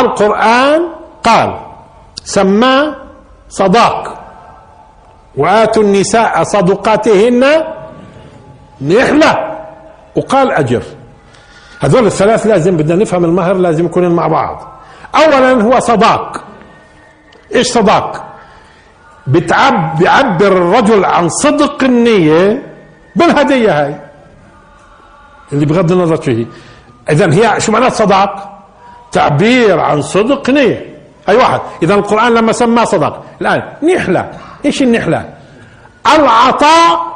[0.00, 0.80] القرآن
[1.24, 1.54] قال
[2.24, 2.96] سماه
[3.48, 4.18] صداق
[5.36, 7.44] وآتوا النساء صدقاتهن
[8.82, 9.58] نحله
[10.16, 10.82] وقال أجر.
[11.80, 14.80] هذول الثلاث لازم بدنا نفهم المهر لازم يكونوا مع بعض.
[15.14, 16.44] اولا هو صداق.
[17.54, 18.24] إيش صداق؟
[19.26, 22.62] بتعب بيعبر الرجل عن صدق النية
[23.16, 24.00] بالهدية هاي.
[25.52, 26.46] اللي بغض النظر شو هي.
[27.10, 28.58] اذا هي شو معنات صداق؟
[29.12, 30.94] تعبير عن صدق نية.
[31.28, 31.60] أي واحد.
[31.82, 33.24] اذا القرآن لما سماه صداق.
[33.40, 33.62] الآن
[33.94, 34.30] نحلة
[34.64, 35.34] إيش النحلة
[36.14, 37.07] العطاء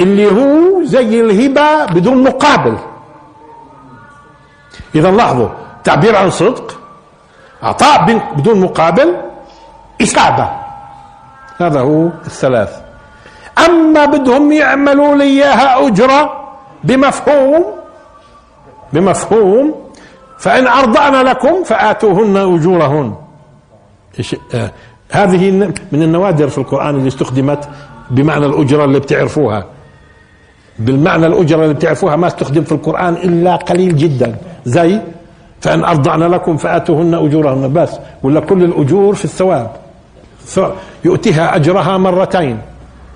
[0.00, 2.76] اللي هو زي الهبة بدون مقابل.
[4.94, 5.48] إذا لاحظوا
[5.84, 6.80] تعبير عن صدق
[7.62, 9.14] عطاء بدون مقابل
[10.02, 10.48] إثابة
[11.58, 12.80] هذا هو الثلاث.
[13.66, 16.44] أما بدهم يعملوا لي إياها أجرة
[16.84, 17.64] بمفهوم
[18.92, 19.74] بمفهوم
[20.38, 23.14] فإن أرضعن لكم فآتوهن أجورهن.
[24.54, 24.70] آه
[25.10, 25.50] هذه
[25.92, 27.68] من النوادر في القرآن اللي استخدمت
[28.10, 29.64] بمعنى الأجرة اللي بتعرفوها.
[30.78, 34.36] بالمعنى الأجرة اللي بتعرفوها ما استخدم في القرآن إلا قليل جدا.
[34.64, 35.00] زي
[35.60, 37.72] فإن أرضعن لكم فآتوهن أجورهن.
[37.72, 37.90] بس.
[38.22, 39.70] ولا كل الأجور في الثواب.
[41.04, 42.58] يؤتيها أجرها مرتين.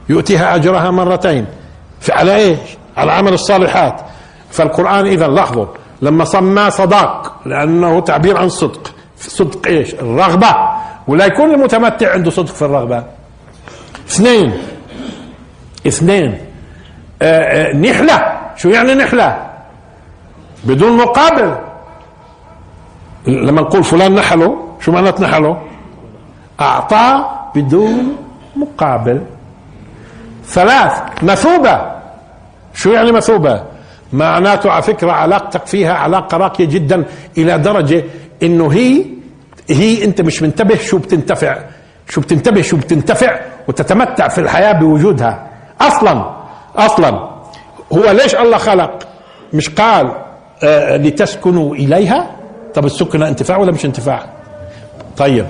[0.09, 1.47] يؤتيها أجرها مرتين.
[2.11, 2.59] على إيش؟
[2.97, 4.01] على عمل الصالحات.
[4.51, 5.67] فالقرآن إذا لاحظوا
[6.03, 7.41] لما سماه صداق.
[7.47, 8.95] لأنه تعبير عن صدق.
[9.19, 10.55] صدق إيش؟ الرغبة.
[11.09, 13.05] ولا يكون المتمتع عنده صدق في الرغبة.
[14.09, 14.53] اثنين.
[15.87, 16.48] اثنين.
[17.75, 18.39] نحلة.
[18.57, 19.47] شو يعني نحلة؟
[20.65, 21.55] بدون مقابل.
[23.27, 25.63] لما نقول فلان نحله شو معنات نحله؟
[26.61, 28.17] أعطى بدون
[28.57, 29.23] مقابل.
[30.45, 30.93] ثلاث
[31.23, 31.93] مثوبة.
[32.75, 33.65] شو يعني مثوبة؟
[34.13, 37.05] معناته على فكرة علاقتك فيها علاقة راقية جدا
[37.39, 38.05] إلى درجة
[38.43, 39.05] إنه هي
[39.71, 41.59] هي أنت مش منتبه شو بتنتفع.
[42.09, 45.47] شو بتنتبه شو بتنتفع وتتمتع في الحياة بوجودها.
[45.81, 46.38] أصلا
[46.79, 47.29] أصلا.
[47.93, 48.99] هو ليش الله خلق؟
[49.53, 50.13] مش قال
[50.65, 52.27] آه لتسكنوا إليها؟
[52.75, 54.27] طب السكنة انتفاع ولا مش انتفاع؟
[55.17, 55.47] طيب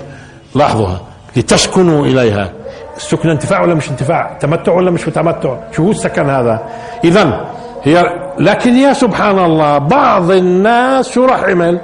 [0.54, 0.88] لاحظوا
[1.36, 2.52] لتسكنوا إليها.
[2.96, 6.62] السكنة انتفاع ولا مش انتفاع؟ تمتع ولا مش تمتع؟ شو هو السكن هذا؟
[7.04, 7.44] إذا
[7.84, 11.80] هي لكن يا سبحان الله بعض الناس شو راح عمل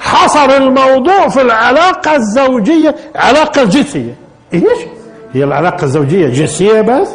[0.00, 4.14] حصر الموضوع في العلاقة الزوجية علاقة جنسية.
[4.54, 4.78] إيش؟
[5.32, 7.08] هي العلاقة الزوجية جنسية بس؟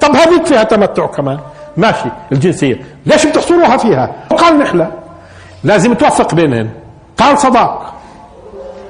[0.00, 1.38] طب هذيك فيها تمتع كمان؟
[1.76, 4.90] ماشي الجنسية ليش بتحصروها فيها؟ قال نحلة
[5.64, 6.70] لازم توفق بينهن
[7.18, 7.94] قال صداق.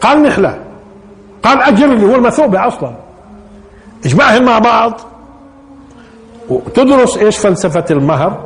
[0.00, 0.58] قال نحلة
[1.42, 2.96] قال أجر اللي هو المثوبة أصلا.
[4.06, 5.00] اجمعهم مع بعض.
[6.48, 8.44] وتدرس إيش فلسفة المهر.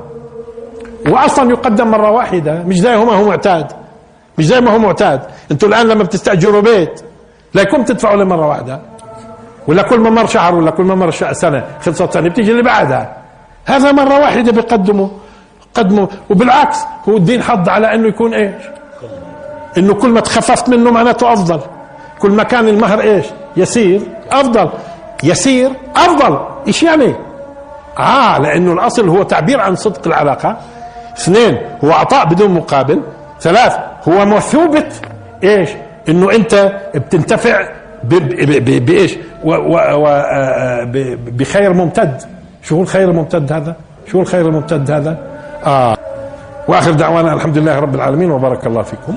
[1.09, 2.63] واصلا يقدم مرة واحدة.
[2.63, 3.67] مش زي ما هو معتاد.
[4.39, 5.21] مش زي ما هو معتاد.
[5.51, 7.01] أنتوا الآن لما بتستأجروا بيت
[7.55, 8.81] لا يكون تدفعوا له مرة واحدة.
[9.67, 13.17] ولا كل ما مر شهر ولا كل ما مر سنة خلصت سنة بتيجي اللي بعدها.
[13.67, 15.09] هذا مرة واحدة بيقدموا
[15.75, 16.07] قدموا.
[16.31, 18.63] وبالعكس هو الدين حض على إنه يكون إيش؟
[19.79, 21.61] إنه كل ما تخففت منه معناته أفضل.
[22.19, 24.01] كل ما كان المهر إيش؟ يسير
[24.31, 24.71] أفضل.
[25.23, 26.39] يسير أفضل.
[26.67, 27.15] إيش يعني؟
[27.99, 30.57] آه لأنه الأصل هو تعبير عن صدق العلاقة.
[31.19, 33.03] اثنين هو عطاء بدون مقابل.
[33.41, 33.77] ثلاث
[34.09, 34.89] هو مثوبة
[35.45, 35.71] إيش؟
[36.09, 37.69] إنه أنت بتنتفع
[38.05, 39.17] بإيش؟
[41.39, 42.23] بخير ممتد.
[42.63, 43.77] شو هو الخير الممتد هذا؟
[44.07, 45.19] شو الخير الممتد هذا؟
[45.67, 45.97] آه.
[46.69, 49.15] وآخر دعوانا الحمد لله رب العالمين وبارك الله فيكم.